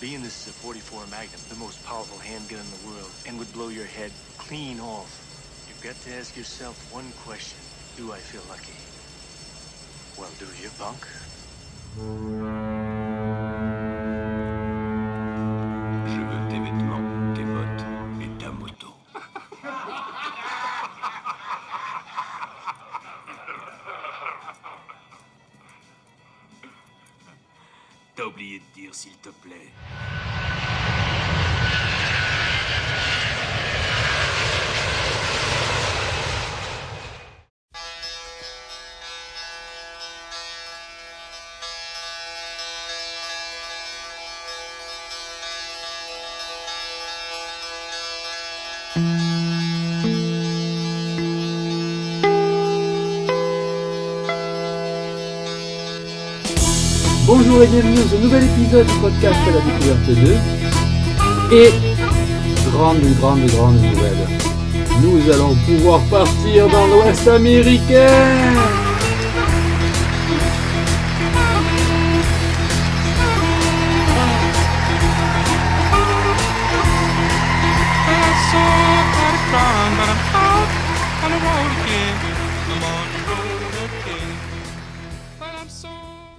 Ian, 0.00 0.22
this 0.22 0.46
is 0.46 0.54
a 0.54 0.56
44 0.60 1.06
Magnum, 1.10 1.40
the 1.48 1.56
most 1.56 1.84
powerful 1.84 2.18
handgun 2.18 2.60
in 2.60 2.70
the 2.70 2.86
world, 2.86 3.10
and 3.26 3.36
would 3.36 3.52
blow 3.52 3.68
your 3.68 3.84
head 3.84 4.12
clean 4.36 4.78
off. 4.78 5.10
You've 5.68 5.82
got 5.82 6.00
to 6.02 6.14
ask 6.14 6.36
yourself 6.36 6.76
one 6.92 7.10
question. 7.24 7.58
Do 7.96 8.12
I 8.12 8.18
feel 8.18 8.42
lucky? 8.48 8.78
Well, 10.16 10.30
do 10.38 10.46
you, 10.62 10.70
punk? 10.78 12.67
Oublié 28.28 28.58
de 28.60 28.80
dire 28.80 28.94
s'il 28.94 29.16
te 29.16 29.30
plaît. 29.30 30.17
Bonjour 57.58 57.74
et 57.74 57.80
bienvenue 57.80 58.04
dans 58.04 58.16
ce 58.16 58.22
nouvel 58.22 58.44
épisode 58.44 58.86
du 58.86 58.92
podcast 59.00 59.36
à 59.48 59.50
la 59.50 59.60
découverte 59.60 60.06
2. 61.50 61.56
Et 61.56 61.70
grande, 62.70 63.00
grande, 63.18 63.46
grande 63.46 63.74
nouvelle. 63.74 64.28
Nous 65.02 65.32
allons 65.32 65.56
pouvoir 65.66 66.00
partir 66.02 66.68
dans 66.68 66.86
l'Ouest 66.86 67.26
américain. 67.26 68.06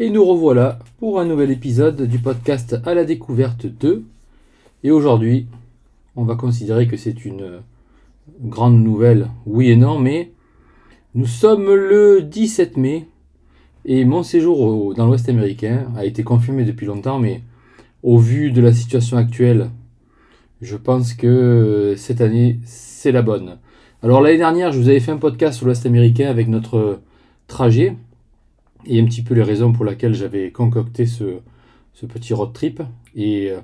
Et 0.02 0.10
nous 0.10 0.24
revoilà 0.24 0.80
pour 0.98 1.20
un 1.20 1.26
nouvel 1.26 1.52
épisode 1.52 2.04
du 2.04 2.20
podcast 2.20 2.78
à 2.86 2.94
la 2.94 3.04
découverte 3.04 3.66
2. 3.66 4.06
Et 4.86 4.92
aujourd'hui, 4.92 5.48
on 6.16 6.24
va 6.24 6.36
considérer 6.36 6.88
que 6.88 6.96
c'est 6.96 7.26
une 7.26 7.60
grande 8.40 8.82
nouvelle, 8.82 9.28
oui 9.46 9.72
et 9.72 9.76
non, 9.76 10.00
mais 10.00 10.32
nous 11.16 11.26
sommes 11.26 11.66
le 11.66 12.22
17 12.22 12.78
mai 12.78 13.08
et 13.84 14.06
mon 14.06 14.24
séjour 14.24 14.96
dans 14.96 15.06
l'Ouest 15.06 15.28
américain 15.28 15.88
a 15.98 16.06
été 16.06 16.24
confirmé 16.24 16.64
depuis 16.64 16.86
longtemps, 16.86 17.20
mais 17.20 17.42
au 18.02 18.20
vu 18.20 18.52
de 18.52 18.62
la 18.62 18.72
situation 18.72 19.18
actuelle, 19.18 19.70
je 20.62 20.78
pense 20.78 21.14
que 21.14 21.96
cette 21.98 22.22
année, 22.22 22.58
c'est 22.64 23.12
la 23.12 23.22
bonne. 23.22 23.58
Alors 24.02 24.22
l'année 24.22 24.38
dernière, 24.38 24.72
je 24.72 24.80
vous 24.80 24.88
avais 24.88 25.02
fait 25.02 25.12
un 25.12 25.18
podcast 25.18 25.58
sur 25.58 25.66
l'Ouest 25.66 25.86
américain 25.86 26.30
avec 26.30 26.48
notre 26.48 27.02
trajet 27.48 27.98
et 28.86 29.00
un 29.00 29.06
petit 29.06 29.22
peu 29.22 29.34
les 29.34 29.44
raisons 29.44 29.72
pour 29.72 29.86
lesquelles 29.86 30.14
j'avais 30.14 30.52
concocté 30.52 31.06
ce, 31.06 31.40
petit 32.08 32.34
road 32.34 32.54
trip. 32.54 32.82
Et 33.16 33.52
euh, 33.52 33.60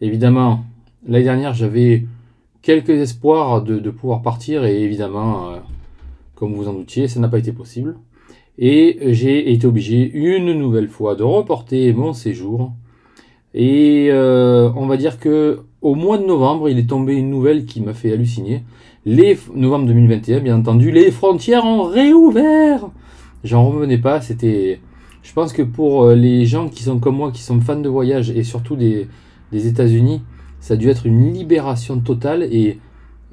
évidemment, 0.00 0.64
l'année 1.06 1.24
dernière, 1.24 1.54
j'avais 1.54 2.06
quelques 2.62 2.90
espoirs 2.90 3.62
de, 3.62 3.78
de 3.78 3.90
pouvoir 3.90 4.22
partir, 4.22 4.64
et 4.64 4.82
évidemment, 4.82 5.50
euh, 5.50 5.56
comme 6.34 6.54
vous 6.54 6.68
en 6.68 6.74
doutiez, 6.74 7.08
ça 7.08 7.20
n'a 7.20 7.28
pas 7.28 7.38
été 7.38 7.52
possible. 7.52 7.96
Et 8.58 8.98
j'ai 9.12 9.52
été 9.52 9.66
obligé 9.66 10.10
une 10.12 10.52
nouvelle 10.52 10.88
fois 10.88 11.14
de 11.14 11.22
reporter 11.22 11.92
mon 11.92 12.12
séjour. 12.12 12.72
Et 13.54 14.08
euh, 14.10 14.70
on 14.76 14.86
va 14.86 14.96
dire 14.96 15.18
que 15.20 15.60
au 15.80 15.94
mois 15.94 16.18
de 16.18 16.24
novembre, 16.24 16.68
il 16.68 16.78
est 16.78 16.88
tombé 16.88 17.14
une 17.14 17.30
nouvelle 17.30 17.64
qui 17.64 17.80
m'a 17.80 17.94
fait 17.94 18.12
halluciner. 18.12 18.64
Les 19.06 19.38
novembre 19.54 19.86
2021, 19.86 20.40
bien 20.40 20.58
entendu, 20.58 20.90
les 20.90 21.10
frontières 21.12 21.64
ont 21.64 21.84
réouvert. 21.84 22.90
J'en 23.44 23.68
revenais 23.68 23.98
pas, 23.98 24.20
c'était... 24.20 24.80
Je 25.22 25.32
pense 25.32 25.52
que 25.52 25.62
pour 25.62 26.04
euh, 26.04 26.14
les 26.14 26.46
gens 26.46 26.68
qui 26.68 26.82
sont 26.82 26.98
comme 26.98 27.16
moi, 27.16 27.32
qui 27.32 27.42
sont 27.42 27.60
fans 27.60 27.80
de 27.80 27.88
voyage, 27.88 28.30
et 28.30 28.44
surtout 28.44 28.76
des, 28.76 29.08
États-Unis, 29.52 30.22
ça 30.60 30.74
a 30.74 30.76
dû 30.76 30.88
être 30.88 31.06
une 31.06 31.32
libération 31.32 32.00
totale. 32.00 32.44
Et, 32.44 32.78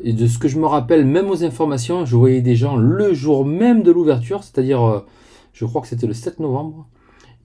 et 0.03 0.13
de 0.13 0.27
ce 0.27 0.37
que 0.37 0.47
je 0.47 0.59
me 0.59 0.65
rappelle, 0.65 1.05
même 1.05 1.29
aux 1.29 1.43
informations, 1.43 2.05
je 2.05 2.15
voyais 2.15 2.41
des 2.41 2.55
gens 2.55 2.75
le 2.75 3.13
jour 3.13 3.45
même 3.45 3.83
de 3.83 3.91
l'ouverture, 3.91 4.43
c'est-à-dire, 4.43 4.83
euh, 4.83 4.99
je 5.53 5.65
crois 5.65 5.81
que 5.81 5.87
c'était 5.87 6.07
le 6.07 6.13
7 6.13 6.39
novembre, 6.39 6.87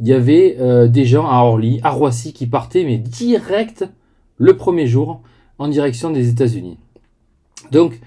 il 0.01 0.09
y 0.09 0.13
avait 0.15 0.57
euh, 0.59 0.89
des 0.89 1.05
gens 1.05 1.27
à 1.27 1.45
Orly, 1.45 1.79
à 1.83 1.91
Roissy, 1.91 2.33
qui 2.33 2.47
partaient, 2.47 2.85
mais 2.85 2.99
direct 2.99 3.85
le 4.39 4.57
premier 4.57 4.87
jour, 4.87 5.23
en 5.59 5.69
direction 5.69 6.11
des 6.11 6.31
États-Unis. 6.31 6.79
Donc, 7.71 8.01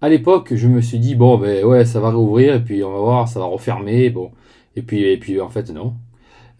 à 0.00 0.08
l'époque, 0.08 0.54
je 0.54 0.68
me 0.68 0.80
suis 0.80 0.98
dit, 0.98 1.14
bon, 1.14 1.38
ben 1.38 1.64
ouais, 1.64 1.84
ça 1.84 2.00
va 2.00 2.10
réouvrir, 2.10 2.54
et 2.54 2.60
puis 2.60 2.84
on 2.84 2.92
va 2.92 2.98
voir, 2.98 3.28
ça 3.28 3.40
va 3.40 3.46
refermer, 3.46 4.10
bon. 4.10 4.30
Et 4.76 4.82
puis, 4.82 5.02
et 5.02 5.16
puis 5.16 5.40
en 5.40 5.48
fait, 5.48 5.70
non. 5.70 5.94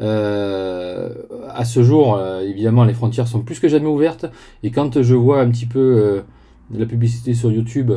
Euh, 0.00 1.10
à 1.50 1.64
ce 1.64 1.82
jour, 1.82 2.16
euh, 2.16 2.42
évidemment, 2.42 2.84
les 2.84 2.94
frontières 2.94 3.28
sont 3.28 3.40
plus 3.40 3.60
que 3.60 3.68
jamais 3.68 3.88
ouvertes, 3.88 4.26
et 4.62 4.70
quand 4.70 5.02
je 5.02 5.14
vois 5.14 5.40
un 5.40 5.50
petit 5.50 5.66
peu 5.66 5.78
euh, 5.78 6.22
de 6.70 6.78
la 6.78 6.86
publicité 6.86 7.34
sur 7.34 7.50
YouTube 7.50 7.92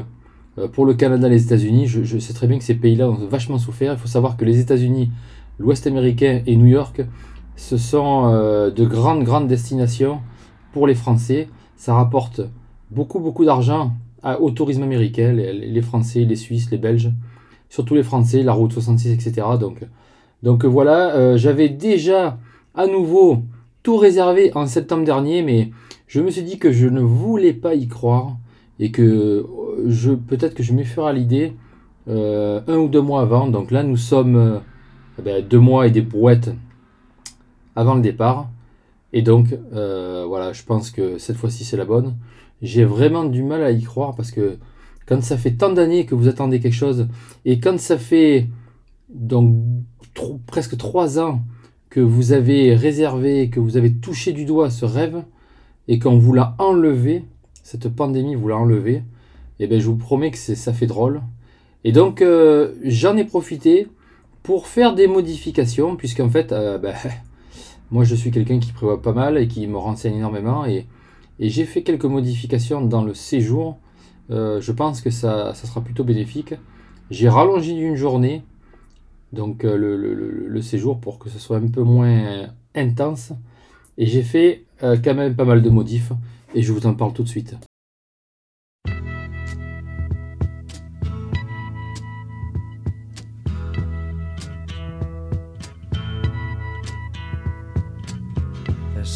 pour 0.74 0.86
le 0.86 0.94
Canada 0.94 1.28
et 1.28 1.30
les 1.30 1.44
États-Unis, 1.44 1.88
je, 1.88 2.04
je 2.04 2.20
sais 2.20 2.34
très 2.34 2.48
bien 2.48 2.58
que 2.58 2.66
ces 2.66 2.76
pays-là 2.76 3.10
ont 3.10 3.28
vachement 3.28 3.58
souffert. 3.58 3.94
Il 3.94 3.98
faut 3.98 4.10
savoir 4.10 4.36
que 4.36 4.44
les 4.44 4.60
États-Unis, 4.60 5.10
l'Ouest 5.58 5.88
américain 5.88 6.42
et 6.46 6.58
New 6.58 6.66
York, 6.66 7.02
ce 7.56 7.78
sont 7.78 8.30
de 8.30 8.86
grandes, 8.86 9.24
grandes 9.24 9.48
destinations 9.48 10.20
pour 10.74 10.86
les 10.86 10.96
Français. 10.96 11.48
Ça 11.78 11.94
rapporte 11.94 12.42
beaucoup, 12.92 13.20
beaucoup 13.20 13.46
d'argent 13.46 13.94
au 14.40 14.52
tourisme 14.52 14.84
américain, 14.84 15.32
les, 15.32 15.82
Français, 15.82 16.26
les 16.26 16.36
Suisses, 16.36 16.72
les 16.72 16.78
Belges, 16.78 17.12
surtout 17.70 17.96
les 17.96 18.04
Français, 18.04 18.44
la 18.44 18.54
route 18.54 18.74
66, 18.74 19.14
etc. 19.14 19.48
Donc, 20.44 20.64
euh, 20.66 20.68
voilà, 20.68 21.16
euh, 21.16 21.38
j'avais 21.38 21.70
déjà 21.70 22.38
à 22.76 22.88
nouveau 22.88 23.44
tout 23.84 23.98
réservé 23.98 24.52
en 24.56 24.68
septembre 24.68 25.06
dernier, 25.06 25.42
mais 25.42 25.72
je 26.08 26.22
me 26.22 26.30
suis 26.30 26.44
dit 26.44 26.58
que 26.58 26.72
je 26.72 26.88
ne 26.88 27.02
voulais 27.02 27.54
pas 27.54 27.76
y 27.76 27.88
croire 27.88 28.38
et 28.80 28.92
que 28.92 29.02
euh, 29.02 29.44
je 29.88 30.12
peut-être 30.12 30.54
que 30.54 30.64
je 30.64 30.74
me 30.74 30.84
ferai 30.84 31.10
à 31.10 31.14
l'idée 31.14 31.54
un 32.08 32.78
ou 32.78 32.88
deux 32.88 33.02
mois 33.02 33.22
avant. 33.22 33.48
Donc 33.48 33.70
là, 33.70 33.84
nous 33.84 33.98
sommes 33.98 34.62
eh 35.20 35.22
ben, 35.22 35.46
deux 35.46 35.60
mois 35.60 35.86
et 35.86 35.92
des 35.92 36.02
brouettes 36.02 36.50
avant 37.76 37.94
le 37.94 38.02
départ. 38.02 38.50
Et 39.14 39.22
donc, 39.22 39.58
euh, 39.74 40.26
voilà, 40.28 40.54
je 40.54 40.64
pense 40.64 40.92
que 40.92 41.18
cette 41.18 41.36
fois-ci, 41.36 41.64
c'est 41.66 41.78
la 41.78 41.86
bonne. 41.86 42.16
J'ai 42.62 42.86
vraiment 42.86 43.24
du 43.24 43.44
mal 43.44 43.64
à 43.64 43.72
y 43.72 43.82
croire 43.82 44.16
parce 44.16 44.32
que 44.32 44.58
quand 45.06 45.24
ça 45.24 45.38
fait 45.38 45.52
tant 45.52 45.72
d'années 45.72 46.06
que 46.06 46.14
vous 46.14 46.28
attendez 46.28 46.60
quelque 46.60 46.74
chose 46.74 47.08
et 47.46 47.60
quand 47.60 47.80
ça 47.80 47.98
fait 47.98 48.48
donc 49.10 49.56
presque 50.46 50.78
trois 50.78 51.20
ans 51.20 51.42
que 51.90 52.00
vous 52.00 52.34
avez 52.34 52.76
réservé, 52.76 53.50
que 53.50 53.60
vous 53.60 53.78
avez 53.78 53.94
touché 53.94 54.34
du 54.34 54.46
doigt 54.46 54.70
ce 54.70 54.86
rêve 54.86 55.24
et 55.88 55.98
qu'on 55.98 56.20
vous 56.20 56.34
l'a 56.34 56.56
enlevé, 56.60 57.26
cette 57.64 57.90
pandémie 57.90 58.36
vous 58.36 58.48
l'a 58.48 58.58
enlevé, 58.58 59.04
et 59.60 59.68
ben 59.68 59.80
je 59.80 59.88
vous 59.88 59.98
promets 59.98 60.30
que 60.30 60.38
ça 60.38 60.74
fait 60.74 60.86
drôle. 60.86 61.22
Et 61.84 61.92
donc 61.92 62.22
euh, 62.22 62.76
j'en 62.84 63.18
ai 63.18 63.24
profité 63.24 63.88
pour 64.44 64.68
faire 64.68 64.94
des 64.94 65.08
modifications 65.08 65.96
puisqu'en 65.96 66.30
fait, 66.30 66.52
euh, 66.52 66.78
ben, 66.78 66.94
moi 67.92 68.04
je 68.04 68.16
suis 68.16 68.32
quelqu'un 68.32 68.60
qui 68.60 68.72
prévoit 68.72 69.02
pas 69.02 69.14
mal 69.14 69.38
et 69.38 69.48
qui 69.48 69.66
me 69.68 69.78
renseigne 69.78 70.16
énormément 70.16 70.66
et, 70.66 70.88
j'ai 71.42 71.64
fait 71.64 71.84
quelques 71.84 72.04
modifications 72.04 72.82
dans 72.82 73.02
le 73.02 73.14
séjour. 73.14 73.78
Euh, 74.30 74.60
je 74.60 74.74
pense 74.74 75.00
que 75.00 75.10
ça, 75.10 75.54
sera 75.54 75.80
plutôt 75.80 76.04
bénéfique. 76.04 76.54
J'ai 77.12 77.30
rallongé 77.30 77.74
d'une 77.74 77.96
journée 77.96 78.44
donc 79.32 79.64
euh, 79.64 79.78
le 79.78 80.62
séjour 80.62 81.00
pour 81.00 81.18
que 81.18 81.30
ce 81.30 81.40
soit 81.40 81.56
un 81.56 81.70
peu 81.70 81.82
moins 81.82 82.50
intense. 82.76 83.32
Et 84.00 84.06
j'ai 84.06 84.24
fait 84.24 84.64
euh, 84.82 84.98
quand 85.04 85.14
même 85.14 85.36
pas 85.36 85.46
mal 85.46 85.62
de 85.62 85.70
modifs 85.70 86.14
et 86.56 86.62
je 86.62 86.72
vous 86.72 86.88
en 86.88 86.96
parle 86.96 87.14
tout 87.14 87.24
de 87.24 87.28
suite. 87.28 87.56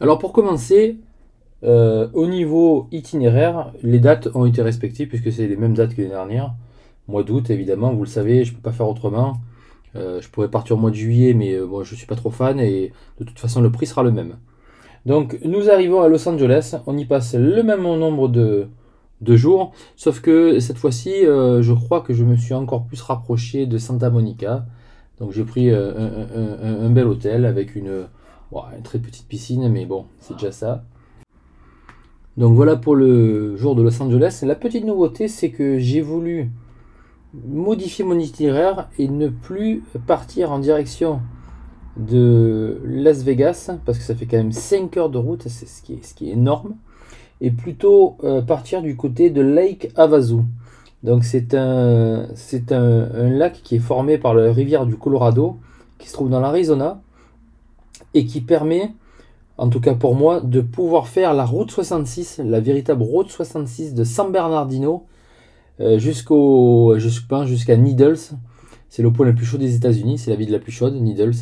Alors 0.00 0.18
pour 0.18 0.32
commencer, 0.32 0.96
euh, 1.62 2.08
au 2.14 2.26
niveau 2.26 2.88
itinéraire, 2.90 3.72
les 3.82 3.98
dates 3.98 4.28
ont 4.34 4.46
été 4.46 4.62
respectées 4.62 5.06
puisque 5.06 5.30
c'est 5.30 5.46
les 5.46 5.56
mêmes 5.56 5.74
dates 5.74 5.94
que 5.94 6.00
l'année 6.00 6.14
dernière. 6.14 6.54
Mois 7.06 7.22
d'août, 7.22 7.50
évidemment, 7.50 7.92
vous 7.92 8.04
le 8.04 8.08
savez, 8.08 8.44
je 8.44 8.54
peux 8.54 8.62
pas 8.62 8.72
faire 8.72 8.88
autrement. 8.88 9.36
Euh, 9.96 10.20
je 10.22 10.30
pourrais 10.30 10.48
partir 10.48 10.76
au 10.76 10.78
mois 10.78 10.90
de 10.90 10.94
juillet, 10.96 11.34
mais 11.34 11.52
euh, 11.52 11.84
je 11.84 11.94
suis 11.94 12.06
pas 12.06 12.14
trop 12.14 12.30
fan 12.30 12.58
et 12.60 12.92
de 13.18 13.24
toute 13.24 13.38
façon 13.38 13.60
le 13.60 13.70
prix 13.70 13.86
sera 13.86 14.02
le 14.02 14.10
même. 14.10 14.36
Donc 15.04 15.38
nous 15.44 15.68
arrivons 15.68 16.00
à 16.00 16.08
Los 16.08 16.26
Angeles, 16.26 16.76
on 16.86 16.96
y 16.96 17.04
passe 17.04 17.34
le 17.34 17.62
même 17.62 17.82
nombre 17.82 18.28
de, 18.28 18.68
jours, 19.36 19.72
sauf 19.96 20.20
que 20.20 20.60
cette 20.60 20.78
fois-ci, 20.78 21.12
je 21.24 21.72
crois 21.72 22.02
que 22.02 22.12
je 22.12 22.24
me 22.24 22.36
suis 22.36 22.54
encore 22.54 22.84
plus 22.84 23.00
rapproché 23.00 23.66
de 23.66 23.78
Santa 23.78 24.10
Monica. 24.10 24.66
Donc 25.18 25.32
j'ai 25.32 25.44
pris 25.44 25.70
un 25.70 26.90
bel 26.90 27.06
hôtel 27.06 27.46
avec 27.46 27.76
une, 27.76 28.06
une 28.76 28.82
très 28.82 28.98
petite 28.98 29.26
piscine, 29.26 29.68
mais 29.68 29.86
bon, 29.86 30.06
c'est 30.18 30.34
déjà 30.34 30.52
ça. 30.52 30.84
Donc 32.36 32.54
voilà 32.54 32.76
pour 32.76 32.94
le 32.94 33.56
jour 33.56 33.74
de 33.74 33.82
Los 33.82 34.00
Angeles. 34.02 34.40
La 34.46 34.54
petite 34.54 34.84
nouveauté, 34.84 35.28
c'est 35.28 35.50
que 35.50 35.78
j'ai 35.78 36.00
voulu 36.00 36.50
modifier 37.34 38.04
mon 38.04 38.18
itinéraire 38.18 38.88
et 38.98 39.08
ne 39.08 39.28
plus 39.28 39.84
partir 40.06 40.50
en 40.50 40.58
direction 40.58 41.20
de 41.96 42.80
Las 42.84 43.22
Vegas, 43.22 43.70
parce 43.84 43.98
que 43.98 44.04
ça 44.04 44.14
fait 44.14 44.26
quand 44.26 44.36
même 44.36 44.52
5 44.52 44.96
heures 44.96 45.10
de 45.10 45.18
route, 45.18 45.48
c'est 45.48 45.66
ce 45.66 45.82
qui 45.82 45.94
est, 45.94 46.04
ce 46.04 46.14
qui 46.14 46.30
est 46.30 46.32
énorme, 46.32 46.76
et 47.40 47.50
plutôt 47.50 48.16
euh, 48.24 48.42
partir 48.42 48.82
du 48.82 48.96
côté 48.96 49.30
de 49.30 49.42
Lake 49.42 49.90
Havasu. 49.96 50.38
Donc 51.02 51.24
c'est 51.24 51.54
un, 51.54 52.26
un, 52.70 53.10
un 53.14 53.30
lac 53.30 53.60
qui 53.62 53.76
est 53.76 53.80
formé 53.80 54.18
par 54.18 54.34
la 54.34 54.52
rivière 54.52 54.86
du 54.86 54.96
Colorado, 54.96 55.58
qui 55.98 56.08
se 56.08 56.14
trouve 56.14 56.30
dans 56.30 56.40
l'Arizona, 56.40 57.00
et 58.14 58.26
qui 58.26 58.40
permet, 58.40 58.92
en 59.58 59.68
tout 59.68 59.80
cas 59.80 59.94
pour 59.94 60.14
moi, 60.14 60.40
de 60.40 60.60
pouvoir 60.60 61.08
faire 61.08 61.34
la 61.34 61.44
route 61.44 61.70
66, 61.70 62.40
la 62.44 62.60
véritable 62.60 63.02
route 63.02 63.30
66 63.30 63.94
de 63.94 64.04
San 64.04 64.32
Bernardino 64.32 65.06
euh, 65.80 65.98
jusqu'au, 65.98 66.96
pense 67.28 67.46
jusqu'à 67.46 67.76
Needles. 67.76 68.18
C'est 68.88 69.02
le 69.02 69.12
point 69.12 69.26
le 69.26 69.34
plus 69.34 69.46
chaud 69.46 69.58
des 69.58 69.76
États-Unis, 69.76 70.18
c'est 70.18 70.30
la 70.30 70.36
ville 70.36 70.50
la 70.50 70.58
plus 70.58 70.72
chaude, 70.72 70.94
Needles. 70.94 71.34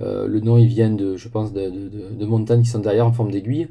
Euh, 0.00 0.26
le 0.26 0.40
nom 0.40 0.58
il 0.58 0.66
vient 0.66 0.90
de, 0.90 1.16
je 1.16 1.28
pense, 1.28 1.52
de 1.52 2.26
montagnes 2.26 2.62
qui 2.62 2.68
sont 2.68 2.80
derrière 2.80 3.06
en 3.06 3.12
forme 3.12 3.30
d'aiguille. 3.30 3.68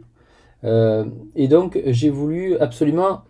Euh, 0.64 1.06
et 1.36 1.48
donc 1.48 1.82
j'ai 1.88 2.10
voulu 2.10 2.58
absolument 2.58 3.24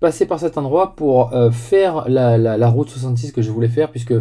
passer 0.00 0.26
par 0.26 0.40
cet 0.40 0.56
endroit 0.58 0.96
pour 0.96 1.32
euh, 1.34 1.50
faire 1.50 2.08
la, 2.08 2.68
route 2.68 2.88
66 2.88 3.32
que 3.32 3.42
je 3.42 3.50
voulais 3.50 3.68
faire, 3.68 3.90
puisque 3.90 4.14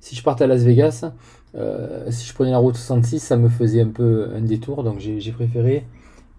si 0.00 0.14
je 0.14 0.22
partais 0.22 0.44
à 0.44 0.46
Las 0.46 0.62
Vegas, 0.62 1.10
euh, 1.54 2.10
si 2.10 2.26
je 2.26 2.34
prenais 2.34 2.50
la 2.50 2.58
route 2.58 2.76
66, 2.76 3.18
ça 3.18 3.36
me 3.36 3.48
faisait 3.48 3.80
un 3.80 3.88
peu 3.88 4.30
un 4.36 4.42
détour, 4.42 4.84
donc 4.84 4.98
j'ai 4.98 5.32
préféré 5.32 5.86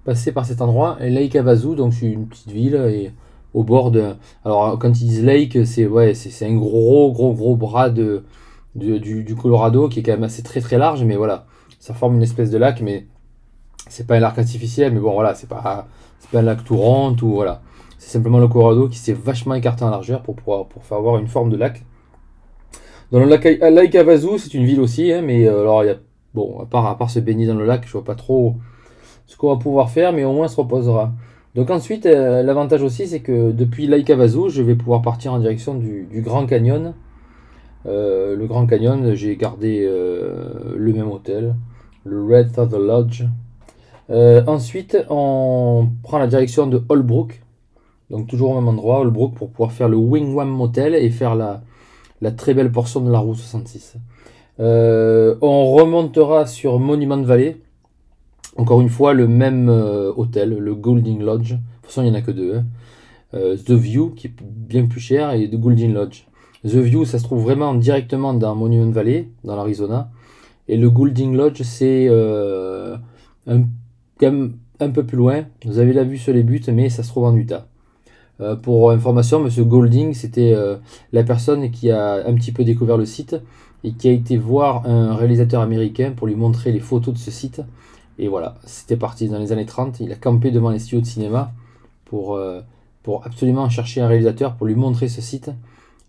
passer 0.05 0.31
par 0.31 0.45
cet 0.45 0.61
endroit. 0.61 0.97
Lake 0.99 1.35
Havasu, 1.35 1.75
donc 1.75 1.93
c'est 1.93 2.05
une 2.05 2.27
petite 2.27 2.51
ville 2.51 2.75
et 2.75 3.11
au 3.53 3.63
bord 3.63 3.91
de. 3.91 4.13
Alors 4.45 4.77
quand 4.79 4.89
ils 5.01 5.07
disent 5.07 5.23
lake, 5.23 5.65
c'est 5.65 5.87
ouais, 5.87 6.13
c'est 6.13 6.45
un 6.45 6.55
gros 6.55 7.11
gros 7.11 7.33
gros 7.33 7.55
bras 7.55 7.89
de, 7.89 8.23
du, 8.75 9.35
Colorado 9.35 9.89
qui 9.89 9.99
est 9.99 10.03
quand 10.03 10.13
même 10.13 10.23
assez 10.23 10.43
très 10.43 10.61
très 10.61 10.77
large, 10.77 11.03
mais 11.03 11.15
voilà, 11.15 11.45
ça 11.79 11.93
forme 11.93 12.15
une 12.15 12.23
espèce 12.23 12.49
de 12.49 12.57
lac, 12.57 12.81
mais 12.81 13.07
c'est 13.87 14.07
pas 14.07 14.15
un 14.15 14.19
lac 14.19 14.37
artificiel, 14.37 14.93
mais 14.93 14.99
bon 14.99 15.13
voilà, 15.13 15.35
c'est 15.35 15.47
pas 15.47 15.87
c'est 16.19 16.29
pas 16.29 16.39
un 16.39 16.43
lac 16.43 16.63
tout 16.63 16.75
ou 16.75 17.31
voilà, 17.33 17.61
c'est 18.03 18.11
simplement 18.11 18.39
le 18.39 18.49
Colorado 18.49 18.89
qui 18.89 18.97
s'est 18.97 19.13
vachement 19.13 19.55
écarté 19.55 19.85
en 19.85 19.89
largeur 19.89 20.21
pour 20.21 20.35
pouvoir 20.35 20.65
faire 20.81 20.97
avoir 20.97 21.17
une 21.17 21.27
forme 21.27 21.49
de 21.49 21.55
lac. 21.55 21.83
Dans 23.11 23.19
le 23.19 23.25
lac, 23.25 23.45
Lake 23.45 23.95
Havasu, 23.95 24.39
c'est 24.39 24.53
une 24.53 24.65
ville 24.65 24.81
aussi, 24.81 25.11
hein, 25.13 25.21
mais 25.21 25.47
euh, 25.47 25.85
y 25.85 25.89
a 25.89 25.95
bon 26.33 26.59
à 26.61 26.65
part 26.65 26.85
à 26.87 26.97
part 26.97 27.09
se 27.09 27.19
baigner 27.19 27.47
dans 27.47 27.55
le 27.55 27.65
lac, 27.65 27.83
je 27.85 27.91
vois 27.93 28.03
pas 28.03 28.15
trop 28.15 28.55
ce 29.25 29.37
qu'on 29.37 29.53
va 29.53 29.55
pouvoir 29.55 29.89
faire, 29.89 30.11
mais 30.11 30.25
au 30.25 30.33
moins 30.33 30.49
se 30.49 30.57
reposera. 30.57 31.13
Donc 31.55 31.69
ensuite, 31.69 32.05
euh, 32.05 32.43
l'avantage 32.43 32.83
aussi, 32.83 33.07
c'est 33.07 33.21
que 33.21 33.51
depuis 33.51 33.87
Lake 33.87 34.09
Havasu, 34.09 34.49
je 34.49 34.61
vais 34.61 34.75
pouvoir 34.75 35.01
partir 35.01 35.31
en 35.31 35.39
direction 35.39 35.75
du, 35.75 36.07
Grand 36.15 36.45
Canyon. 36.45 36.93
Euh, 37.85 38.35
le 38.35 38.45
Grand 38.47 38.65
Canyon, 38.65 39.15
j'ai 39.15 39.37
gardé 39.37 39.85
euh, 39.87 40.75
le 40.75 40.91
même 40.91 41.09
hôtel, 41.09 41.55
le 42.03 42.21
Red 42.21 42.49
Feather 42.49 42.79
Lodge. 42.79 43.23
Euh, 44.09 44.43
ensuite, 44.47 44.97
on 45.09 45.89
prend 46.03 46.17
la 46.17 46.27
direction 46.27 46.67
de 46.67 46.83
Holbrook, 46.89 47.42
donc 48.09 48.27
toujours 48.27 48.51
au 48.51 48.55
même 48.55 48.67
endroit, 48.67 48.99
Holbrook, 48.99 49.33
pour 49.33 49.49
pouvoir 49.49 49.71
faire 49.71 49.89
le 49.89 49.97
Wingwam 49.97 50.49
Motel 50.49 50.95
et 50.95 51.09
faire 51.09 51.35
la, 51.35 51.61
très 52.31 52.53
belle 52.53 52.71
portion 52.71 53.01
de 53.01 53.11
la 53.11 53.19
route 53.19 53.37
66. 53.37 53.95
Euh, 54.59 55.35
on 55.41 55.71
remontera 55.71 56.45
sur 56.45 56.79
Monument 56.79 57.21
Valley, 57.21 57.57
encore 58.57 58.81
une 58.81 58.89
fois, 58.89 59.13
le 59.13 59.27
même 59.27 59.67
euh, 59.69 60.11
hôtel, 60.15 60.51
le 60.57 60.75
Golding 60.75 61.21
Lodge. 61.21 61.53
De 61.53 61.57
toute 61.57 61.87
façon, 61.87 62.03
il 62.03 62.05
n'y 62.05 62.11
en 62.11 62.19
a 62.19 62.21
que 62.21 62.31
deux. 62.31 62.55
hein. 62.55 62.65
Euh, 63.33 63.57
The 63.57 63.71
View, 63.71 64.11
qui 64.11 64.27
est 64.27 64.33
bien 64.43 64.85
plus 64.85 64.99
cher, 64.99 65.31
et 65.31 65.49
The 65.49 65.55
Golding 65.55 65.93
Lodge. 65.93 66.25
The 66.63 66.75
View, 66.75 67.05
ça 67.05 67.17
se 67.17 67.23
trouve 67.23 67.41
vraiment 67.41 67.73
directement 67.73 68.33
dans 68.33 68.53
Monument 68.55 68.91
Valley, 68.91 69.29
dans 69.43 69.55
l'Arizona. 69.55 70.11
Et 70.67 70.77
le 70.77 70.89
Golding 70.89 71.35
Lodge, 71.35 71.63
c'est 71.63 72.07
un, 73.47 73.63
un 74.79 74.89
peu 74.91 75.03
plus 75.03 75.17
loin. 75.17 75.45
Vous 75.65 75.79
avez 75.79 75.93
la 75.93 76.03
vue 76.03 76.17
sur 76.17 76.31
les 76.33 76.43
buts, 76.43 76.61
mais 76.71 76.89
ça 76.89 77.01
se 77.03 77.09
trouve 77.09 77.25
en 77.25 77.35
Utah. 77.35 77.67
Euh, 78.41 78.55
pour 78.55 78.91
information, 78.91 79.39
Monsieur 79.39 79.63
Golding, 79.63 80.13
c'était 80.13 80.53
euh, 80.53 80.77
la 81.11 81.23
personne 81.23 81.69
qui 81.71 81.91
a 81.91 82.25
un 82.27 82.33
petit 82.33 82.51
peu 82.51 82.63
découvert 82.63 82.97
le 82.97 83.05
site 83.05 83.35
et 83.83 83.91
qui 83.91 84.07
a 84.07 84.11
été 84.11 84.37
voir 84.37 84.87
un 84.87 85.15
réalisateur 85.15 85.61
américain 85.61 86.13
pour 86.15 86.27
lui 86.27 86.35
montrer 86.35 86.71
les 86.71 86.79
photos 86.79 87.13
de 87.13 87.19
ce 87.19 87.31
site. 87.31 87.61
Et 88.17 88.27
voilà, 88.27 88.55
c'était 88.65 88.97
parti 88.97 89.27
dans 89.27 89.39
les 89.39 89.51
années 89.51 89.65
30. 89.65 89.99
Il 89.99 90.11
a 90.11 90.15
campé 90.15 90.51
devant 90.51 90.69
les 90.69 90.79
studios 90.79 91.01
de 91.01 91.05
cinéma 91.05 91.51
pour, 92.05 92.35
euh, 92.35 92.61
pour 93.03 93.25
absolument 93.25 93.69
chercher 93.69 94.01
un 94.01 94.07
réalisateur 94.07 94.55
pour 94.55 94.67
lui 94.67 94.75
montrer 94.75 95.09
ce 95.09 95.21
site. 95.21 95.51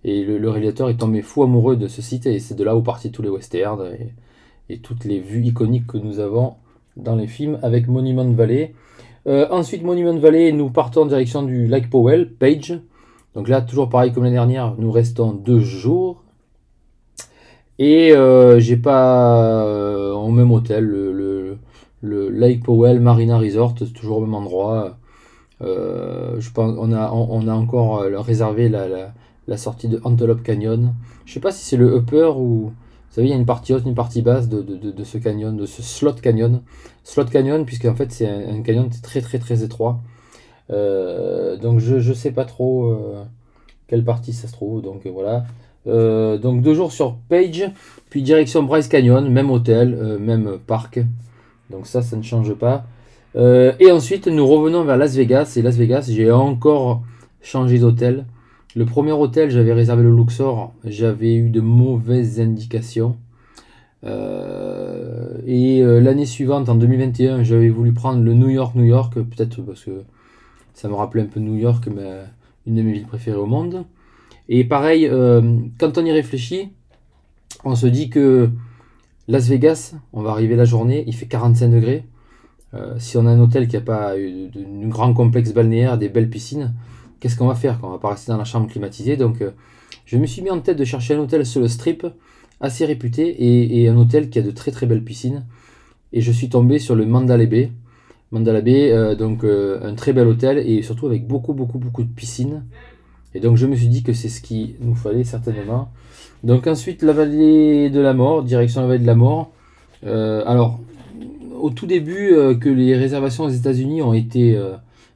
Et 0.04 0.22
le, 0.22 0.50
réalisateur 0.50 0.90
est 0.90 0.96
tombé 0.96 1.22
fou 1.22 1.42
amoureux 1.42 1.76
de 1.76 1.88
ce 1.88 2.02
site 2.02 2.26
et 2.26 2.38
c'est 2.38 2.54
de 2.54 2.62
là 2.62 2.76
où 2.76 2.82
partent 2.82 3.10
tous 3.10 3.22
les 3.22 3.30
westerns 3.30 3.82
et, 3.98 4.12
et 4.68 4.78
toutes 4.78 5.04
les 5.04 5.18
vues 5.18 5.44
iconiques 5.46 5.86
que 5.86 5.96
nous 5.96 6.20
avons 6.20 6.54
dans 6.96 7.16
les 7.16 7.26
films 7.26 7.58
avec 7.62 7.88
Monument 7.88 8.30
Valley. 8.30 8.74
Euh, 9.26 9.46
ensuite, 9.50 9.82
Monument 9.82 10.18
Valley, 10.18 10.52
nous 10.52 10.70
partons 10.70 11.02
en 11.02 11.06
direction 11.06 11.42
du 11.42 11.66
Lake 11.66 11.88
Powell, 11.88 12.30
Page. 12.32 12.78
Donc 13.34 13.48
là, 13.48 13.62
toujours 13.62 13.88
pareil 13.88 14.12
comme 14.12 14.24
l'année 14.24 14.36
dernière, 14.36 14.74
nous 14.78 14.90
restons 14.90 15.32
deux 15.32 15.60
jours. 15.60 16.22
Et 17.78 18.12
euh, 18.12 18.60
j'ai 18.60 18.76
pas 18.76 19.64
euh, 19.64 20.12
au 20.12 20.30
même 20.30 20.52
hôtel, 20.52 20.84
le, 20.84 21.58
Lake 22.02 22.62
Powell 22.62 23.00
Marina 23.00 23.38
Resort, 23.38 23.74
toujours 23.94 24.18
au 24.18 24.20
même 24.20 24.34
endroit. 24.34 24.98
Je 25.60 26.50
pense 26.52 26.76
on 26.78 26.92
a 26.92 27.54
encore 27.54 28.00
réservé 28.00 28.68
la 28.68 29.56
sortie 29.56 29.88
de 29.88 30.00
Antelope 30.04 30.42
Canyon. 30.42 30.92
Je 31.24 31.32
sais 31.32 31.40
pas 31.40 31.50
si 31.50 31.64
c'est 31.64 31.78
le 31.78 31.96
upper 31.96 32.32
ou 32.36 32.72
vous 33.14 33.20
savez 33.20 33.28
il 33.28 33.30
y 33.30 33.34
a 33.34 33.38
une 33.38 33.46
partie 33.46 33.72
haute, 33.72 33.84
une 33.86 33.94
partie 33.94 34.22
basse 34.22 34.48
de, 34.48 35.04
ce 35.04 35.18
canyon, 35.18 35.56
de 35.56 35.66
ce 35.66 35.82
slot 35.82 36.14
canyon. 36.14 36.62
Slot 37.04 37.26
canyon 37.26 37.64
puisque 37.64 37.84
en 37.84 37.94
fait 37.94 38.10
c'est 38.10 38.26
un, 38.26 38.60
canyon 38.62 38.90
très 39.04 39.20
très 39.20 39.38
très 39.38 39.62
étroit. 39.62 40.00
Euh, 40.70 41.56
donc 41.56 41.78
je 41.78 42.00
je 42.00 42.12
sais 42.12 42.32
pas 42.32 42.44
trop 42.44 42.86
euh, 42.86 43.22
quelle 43.86 44.02
partie 44.02 44.32
ça 44.32 44.48
se 44.48 44.52
trouve 44.52 44.82
donc 44.82 45.06
euh, 45.06 45.10
voilà. 45.12 45.44
Donc 45.86 46.62
deux 46.62 46.74
jours 46.74 46.90
sur 46.90 47.14
Page, 47.28 47.70
puis 48.10 48.20
direction 48.20 48.64
Bryce 48.64 48.88
Canyon, 48.88 49.30
même 49.30 49.48
hôtel, 49.48 50.18
même 50.18 50.58
parc. 50.66 50.98
Donc 51.70 51.86
ça, 51.86 52.02
ça 52.02 52.16
ne 52.16 52.22
change 52.22 52.52
pas. 52.54 52.84
Et 53.36 53.92
ensuite, 53.92 54.26
nous 54.26 54.46
revenons 54.46 54.82
vers 54.82 54.96
Las 54.96 55.14
Vegas. 55.14 55.52
Et 55.56 55.62
Las 55.62 55.76
Vegas, 55.76 56.08
j'ai 56.10 56.32
encore 56.32 57.02
changé 57.42 57.78
d'hôtel. 57.78 58.24
Le 58.76 58.84
premier 58.84 59.12
hôtel, 59.12 59.50
j'avais 59.50 59.72
réservé 59.72 60.02
le 60.02 60.14
Luxor. 60.14 60.72
J'avais 60.84 61.34
eu 61.36 61.48
de 61.50 61.60
mauvaises 61.60 62.40
indications. 62.40 63.16
Euh, 64.04 65.38
et 65.46 65.82
euh, 65.82 66.00
l'année 66.00 66.26
suivante, 66.26 66.68
en 66.68 66.74
2021, 66.74 67.42
j'avais 67.42 67.68
voulu 67.68 67.92
prendre 67.92 68.22
le 68.22 68.34
New 68.34 68.48
York, 68.50 68.74
New 68.74 68.84
York, 68.84 69.14
peut-être 69.14 69.62
parce 69.62 69.84
que 69.84 70.02
ça 70.74 70.88
me 70.88 70.94
rappelait 70.94 71.22
un 71.22 71.26
peu 71.26 71.40
New 71.40 71.56
York, 71.56 71.88
mais 71.94 72.22
une 72.66 72.74
de 72.74 72.82
mes 72.82 72.92
villes 72.92 73.06
préférées 73.06 73.38
au 73.38 73.46
monde. 73.46 73.84
Et 74.48 74.64
pareil, 74.64 75.06
euh, 75.06 75.40
quand 75.78 75.96
on 75.96 76.04
y 76.04 76.12
réfléchit, 76.12 76.70
on 77.64 77.76
se 77.76 77.86
dit 77.86 78.10
que 78.10 78.50
Las 79.28 79.48
Vegas, 79.48 79.94
on 80.12 80.20
va 80.22 80.32
arriver 80.32 80.56
la 80.56 80.64
journée, 80.66 81.04
il 81.06 81.14
fait 81.14 81.26
45 81.26 81.68
degrés. 81.68 82.04
Si 82.98 83.16
on 83.16 83.24
a 83.24 83.30
un 83.30 83.38
hôtel 83.38 83.68
qui 83.68 83.76
n'a 83.76 83.82
pas 83.82 84.18
eu 84.18 84.48
de- 84.48 84.58
de- 84.58 84.84
un 84.84 84.88
grand 84.88 85.14
complexe 85.14 85.54
balnéaire, 85.54 85.96
des 85.96 86.08
belles 86.08 86.28
piscines, 86.28 86.74
qu'est-ce 87.24 87.38
qu'on 87.38 87.46
va 87.46 87.54
faire 87.54 87.78
on 87.82 87.88
va 87.88 87.98
pas 87.98 88.10
rester 88.10 88.32
dans 88.32 88.36
la 88.36 88.44
chambre 88.44 88.70
climatisée 88.70 89.16
Donc, 89.16 89.40
euh, 89.40 89.52
je 90.04 90.18
me 90.18 90.26
suis 90.26 90.42
mis 90.42 90.50
en 90.50 90.60
tête 90.60 90.76
de 90.76 90.84
chercher 90.84 91.14
un 91.14 91.20
hôtel 91.20 91.46
sur 91.46 91.58
le 91.58 91.68
strip 91.68 92.06
assez 92.60 92.84
réputé 92.84 93.80
et, 93.80 93.88
un 93.88 93.96
hôtel 93.96 94.28
qui 94.28 94.38
a 94.38 94.42
de 94.42 94.50
très 94.50 94.70
très 94.70 94.84
belles 94.84 95.02
piscines. 95.02 95.46
Et 96.12 96.20
je 96.20 96.30
suis 96.30 96.50
tombé 96.50 96.78
sur 96.78 96.94
le 96.94 97.06
Mandalay 97.06 97.46
Bay. 97.46 97.72
Mandalay 98.30 98.60
Bay, 98.60 98.92
euh, 98.92 99.14
donc 99.14 99.42
euh, 99.42 99.80
un 99.82 99.94
très 99.94 100.12
bel 100.12 100.28
hôtel 100.28 100.58
et 100.58 100.82
surtout 100.82 101.06
avec 101.06 101.26
beaucoup 101.26 101.54
beaucoup 101.54 101.78
beaucoup 101.78 102.02
de 102.02 102.12
piscines. 102.12 102.62
Et 103.34 103.40
donc 103.40 103.56
je 103.56 103.66
me 103.66 103.74
suis 103.74 103.88
dit 103.88 104.02
que 104.02 104.12
c'est 104.12 104.28
ce 104.28 104.42
qu'il 104.42 104.74
nous 104.80 104.94
fallait 104.94 105.24
certainement. 105.24 105.90
Donc 106.42 106.66
ensuite 106.66 107.02
la 107.02 107.14
vallée 107.14 107.88
de 107.88 108.00
la 108.00 108.12
mort, 108.12 108.42
direction 108.42 108.82
la 108.82 108.88
vallée 108.88 109.00
de 109.00 109.06
la 109.06 109.14
mort. 109.14 109.50
Alors 110.02 110.78
au 111.58 111.70
tout 111.70 111.86
début 111.86 112.34
que 112.60 112.68
les 112.68 112.94
réservations 112.94 113.44
aux 113.44 113.48
États-Unis 113.48 114.02
ont 114.02 114.12
été 114.12 114.60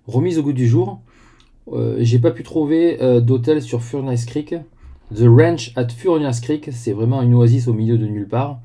remises 0.07 0.39
au 0.39 0.43
goût 0.43 0.55
du 0.55 0.67
jour, 0.67 1.03
euh, 1.73 1.97
j'ai 2.01 2.19
pas 2.19 2.31
pu 2.31 2.43
trouver 2.43 3.03
euh, 3.03 3.21
d'hôtel 3.21 3.63
sur 3.63 3.83
Furnace 3.83 4.25
Creek. 4.25 4.55
The 5.15 5.25
Ranch 5.27 5.73
at 5.77 5.89
Furnace 5.89 6.41
Creek, 6.41 6.69
c'est 6.73 6.93
vraiment 6.93 7.23
une 7.23 7.35
oasis 7.35 7.69
au 7.69 7.73
milieu 7.73 7.97
de 7.97 8.07
nulle 8.07 8.29
part. 8.29 8.61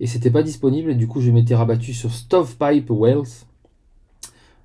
Et 0.00 0.06
c'était 0.06 0.30
pas 0.30 0.42
disponible, 0.42 0.90
et 0.90 0.94
du 0.94 1.06
coup 1.06 1.20
je 1.20 1.30
m'étais 1.30 1.54
rabattu 1.54 1.92
sur 1.92 2.10
Stovepipe 2.12 2.90
Wells, 2.90 3.46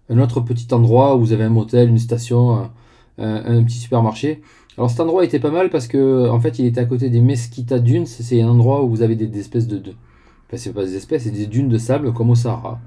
un 0.10 0.20
autre 0.20 0.41
petit 0.41 0.74
endroit 0.74 1.15
où 1.15 1.20
vous 1.20 1.34
avez 1.34 1.44
un 1.44 1.50
motel, 1.50 1.89
une 1.89 2.00
station, 2.00 2.56
un, 2.56 2.72
un- 3.17 3.63
petit 3.63 3.77
supermarché. 3.77 4.41
Alors 4.77 4.89
cet 4.89 5.00
endroit 5.00 5.24
était 5.25 5.39
pas 5.39 5.51
mal 5.51 5.70
parce 5.70 5.88
que 5.88 6.29
en 6.29 6.39
fait 6.39 6.60
il 6.60 6.65
était 6.65 6.79
à 6.79 6.86
côté 6.86 7.10
des 7.10 7.22
Mesquita 7.22 7.79
Dunes, 7.79 8.06
c'est 8.06 8.41
un 8.41 8.48
endroit 8.48 8.84
où 8.84 8.89
vous 8.89 9.01
avez 9.01 9.15
des, 9.15 9.39
espèces 9.39 9.67
de, 9.67 9.77
de 9.77 9.91
enfin 10.48 10.58
c'est 10.58 10.74
pas 10.74 10.86
des 10.86 10.96
espèces, 10.96 11.24
c'est 11.24 11.32
des 11.32 11.48
dunes 11.48 11.70
de 11.70 11.77
sable 11.77 12.13
comme 12.13 12.29
au 12.29 12.36
Sahara. 12.36 12.79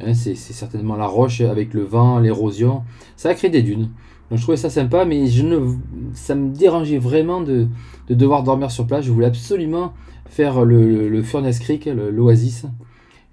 Hein, 0.00 0.14
c'est 0.14 0.34
certainement 0.34 0.96
la 0.96 1.06
roche 1.06 1.40
avec 1.42 1.72
le 1.72 1.82
vent, 1.82 2.18
l'érosion, 2.18 2.82
ça 3.16 3.28
a 3.28 3.34
créé 3.34 3.50
des 3.50 3.62
dunes. 3.62 3.90
Donc 4.30 4.38
je 4.38 4.42
trouvais 4.42 4.56
ça 4.56 4.70
sympa, 4.70 5.04
mais 5.04 5.26
je 5.26 5.44
ne, 5.44 5.74
ça 6.14 6.34
me 6.34 6.54
dérangeait 6.54 6.98
vraiment 6.98 7.40
de, 7.40 7.66
de 8.08 8.14
devoir 8.14 8.42
dormir 8.42 8.70
sur 8.70 8.86
place. 8.86 9.04
Je 9.04 9.12
voulais 9.12 9.26
absolument 9.26 9.92
faire 10.34 10.64
le, 10.64 11.22
Furnace 11.22 11.58
Creek, 11.60 11.86
l'Oasis. 11.86 12.66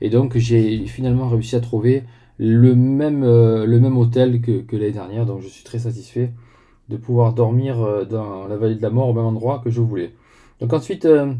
Et 0.01 0.09
donc 0.09 0.37
j'ai 0.37 0.85
finalement 0.85 1.29
réussi 1.29 1.55
à 1.55 1.59
trouver 1.59 2.03
le 2.37 2.75
même, 2.75 3.23
euh, 3.23 3.95
hôtel 3.95 4.41
que, 4.41 4.63
l'année 4.75 4.91
dernière. 4.91 5.25
Donc 5.25 5.41
je 5.41 5.47
suis 5.47 5.63
très 5.63 5.79
satisfait 5.79 6.31
de 6.89 6.97
pouvoir 6.97 7.33
dormir 7.33 7.81
euh, 7.81 8.05
dans 8.05 8.47
la 8.47 8.57
vallée 8.57 8.75
de 8.75 8.81
la 8.81 8.89
mort 8.89 9.09
au 9.09 9.13
même 9.13 9.25
endroit 9.25 9.61
que 9.63 9.69
je 9.69 9.81
voulais. 9.81 10.13
Donc 10.59 10.73
ensuite, 10.73 11.05
euh, 11.05 11.33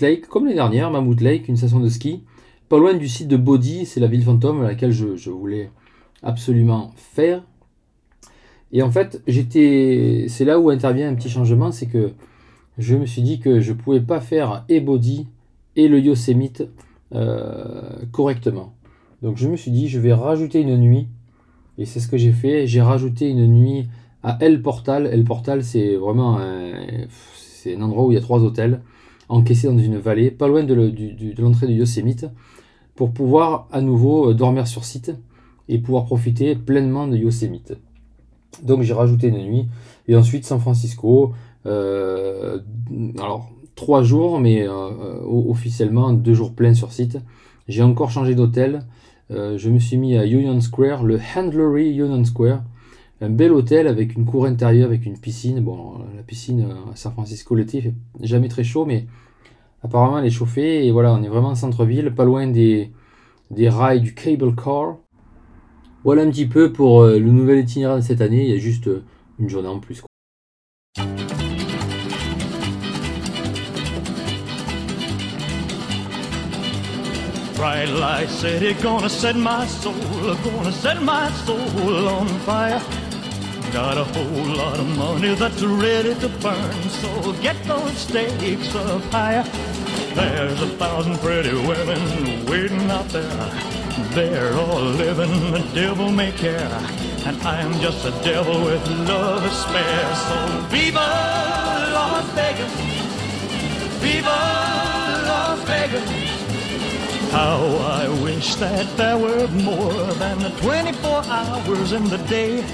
Lake, 0.00 0.26
comme 0.26 0.44
l'année 0.44 0.56
dernière, 0.56 0.90
Mammoth 0.90 1.20
Lake, 1.20 1.48
une 1.48 1.56
station 1.56 1.80
de 1.80 1.88
ski, 1.88 2.24
pas 2.68 2.78
loin 2.78 2.94
du 2.94 3.08
site 3.08 3.28
de 3.28 3.36
Bodhi, 3.36 3.86
c'est 3.86 4.00
la 4.00 4.08
ville 4.08 4.24
fantôme 4.24 4.62
à 4.62 4.68
laquelle 4.68 4.92
je 4.92 5.30
voulais 5.30 5.70
absolument 6.22 6.92
faire. 6.96 7.42
Et 8.72 8.82
en 8.82 8.90
fait, 8.90 9.22
j'étais, 9.26 10.26
c'est 10.28 10.44
là 10.44 10.60
où 10.60 10.70
intervient 10.70 11.08
un 11.08 11.14
petit 11.14 11.30
changement, 11.30 11.72
c'est 11.72 11.86
que 11.86 12.12
je 12.76 12.96
me 12.96 13.06
suis 13.06 13.22
dit 13.22 13.40
que 13.40 13.60
je 13.60 13.72
pouvais 13.72 14.00
pas 14.00 14.20
faire 14.20 14.64
et 14.68 14.80
Bodhi 14.80 15.26
et 15.74 15.88
le 15.88 16.00
Yosemite 16.00 16.64
euh, 17.14 18.04
correctement. 18.12 18.74
Donc 19.22 19.36
je 19.36 19.48
me 19.48 19.56
suis 19.56 19.70
dit, 19.70 19.88
je 19.88 19.98
vais 19.98 20.12
rajouter 20.12 20.60
une 20.60 20.76
nuit, 20.76 21.08
et 21.78 21.86
c'est 21.86 22.00
ce 22.00 22.08
que 22.08 22.18
j'ai 22.18 22.32
fait. 22.32 22.66
J'ai 22.66 22.82
rajouté 22.82 23.28
une 23.28 23.46
nuit 23.46 23.88
à 24.22 24.36
El 24.40 24.62
Portal. 24.62 25.06
El 25.06 25.24
Portal, 25.24 25.64
c'est 25.64 25.96
vraiment 25.96 26.38
un, 26.38 26.72
c'est 27.34 27.74
un 27.74 27.82
endroit 27.82 28.04
où 28.04 28.12
il 28.12 28.14
y 28.14 28.18
a 28.18 28.20
trois 28.20 28.42
hôtels 28.42 28.80
encaissés 29.28 29.68
dans 29.68 29.78
une 29.78 29.98
vallée, 29.98 30.30
pas 30.30 30.48
loin 30.48 30.64
de, 30.64 30.74
de 30.74 31.42
l'entrée 31.42 31.66
du 31.66 31.74
Yosemite, 31.74 32.26
pour 32.94 33.12
pouvoir 33.12 33.68
à 33.72 33.80
nouveau 33.80 34.30
euh, 34.30 34.34
dormir 34.34 34.66
sur 34.66 34.84
site 34.84 35.12
et 35.68 35.78
pouvoir 35.78 36.04
profiter 36.04 36.54
pleinement 36.54 37.06
de 37.06 37.16
Yosemite. 37.16 37.74
Donc 38.62 38.82
j'ai 38.82 38.94
rajouté 38.94 39.28
une 39.28 39.38
nuit, 39.38 39.68
et 40.08 40.16
ensuite 40.16 40.44
San 40.44 40.58
Francisco. 40.60 41.32
euh, 41.66 42.58
alors 43.18 43.50
trois 43.74 44.02
jours, 44.02 44.40
mais 44.40 44.66
euh, 44.66 44.72
euh, 44.72 45.20
officiellement 45.24 46.12
deux 46.12 46.34
jours 46.34 46.54
pleins 46.54 46.74
sur 46.74 46.92
site. 46.92 47.18
J'ai 47.68 47.82
encore 47.82 48.10
changé 48.10 48.34
d'hôtel. 48.34 48.80
Je 49.30 49.68
me 49.68 49.78
suis 49.78 49.98
mis 49.98 50.16
à 50.16 50.24
Union 50.24 50.58
Square, 50.60 51.04
le 51.04 51.20
Handlery 51.36 51.90
Union 51.90 52.24
Square. 52.24 52.62
Un 53.20 53.30
bel 53.30 53.52
hôtel 53.52 53.86
avec 53.86 54.14
une 54.16 54.24
cour 54.24 54.46
intérieure, 54.46 54.86
avec 54.86 55.04
une 55.04 55.18
piscine. 55.18 55.60
Bon, 55.60 55.98
la 56.16 56.22
piscine 56.22 56.66
à 56.90 56.96
San 56.96 57.12
Francisco 57.12 57.54
l'été, 57.54 57.82
fait 57.82 57.94
jamais 58.22 58.48
très 58.48 58.64
chaud, 58.64 58.86
mais 58.86 59.06
apparemment 59.82 60.18
elle 60.18 60.24
est 60.24 60.30
chauffée. 60.30 60.86
Et 60.86 60.92
voilà, 60.92 61.12
on 61.12 61.22
est 61.22 61.28
vraiment 61.28 61.50
en 61.50 61.54
centre-ville, 61.54 62.14
pas 62.14 62.24
loin 62.24 62.46
des 62.46 62.90
rails 63.68 64.00
du 64.00 64.14
cable 64.14 64.54
car. 64.56 64.96
Voilà 66.04 66.22
un 66.22 66.30
petit 66.30 66.46
peu 66.46 66.72
pour 66.72 67.02
euh, 67.02 67.18
le 67.18 67.30
nouvel 67.30 67.58
itinéraire 67.58 67.96
de 67.96 68.02
cette 68.02 68.20
année. 68.20 68.44
Il 68.44 68.50
y 68.50 68.54
a 68.54 68.58
juste 68.58 68.86
euh, 68.86 69.02
une 69.38 69.48
journée 69.48 69.68
en 69.68 69.80
plus. 69.80 70.00
quoi. 70.00 70.08
Bright 77.56 77.88
light 77.88 78.28
city, 78.28 78.74
gonna 78.80 79.08
set 79.08 79.34
my 79.34 79.66
soul, 79.66 79.92
gonna 80.44 80.70
set 80.70 81.02
my 81.02 81.28
soul 81.44 82.06
on 82.08 82.26
fire. 82.46 82.80
Got 83.72 83.98
a 83.98 84.04
whole 84.04 84.56
lot 84.56 84.78
of 84.78 84.96
money 84.96 85.34
that's 85.34 85.60
ready 85.62 86.14
to 86.14 86.28
burn, 86.40 86.88
so 86.88 87.32
get 87.42 87.56
those 87.64 87.98
stakes 87.98 88.74
up 88.76 89.02
higher. 89.12 89.44
There's 90.14 90.62
a 90.62 90.68
thousand 90.78 91.18
pretty 91.18 91.52
women 91.52 92.46
waiting 92.46 92.88
out 92.90 93.08
there. 93.08 93.77
They're 94.14 94.54
all 94.54 94.80
living 94.80 95.52
the 95.52 95.64
devil 95.74 96.10
may 96.10 96.32
care, 96.32 96.70
and 97.26 97.36
I'm 97.42 97.72
just 97.80 98.04
a 98.04 98.10
devil 98.22 98.64
with 98.64 98.86
love 99.08 99.42
to 99.42 99.50
spare. 99.50 100.14
So 100.14 100.36
viva 100.68 101.06
Las 101.92 102.24
Vegas, 102.34 102.74
viva 104.00 104.38
Las 105.28 105.60
Vegas. 105.68 106.28
How 107.32 107.60
I 108.00 108.08
wish 108.22 108.54
that 108.56 108.86
there 108.96 109.18
were 109.18 109.46
more 109.48 109.92
than 110.14 110.38
the 110.38 110.50
24 110.60 111.24
hours 111.26 111.92
in 111.92 112.04
the 112.08 112.18
day. 112.28 112.64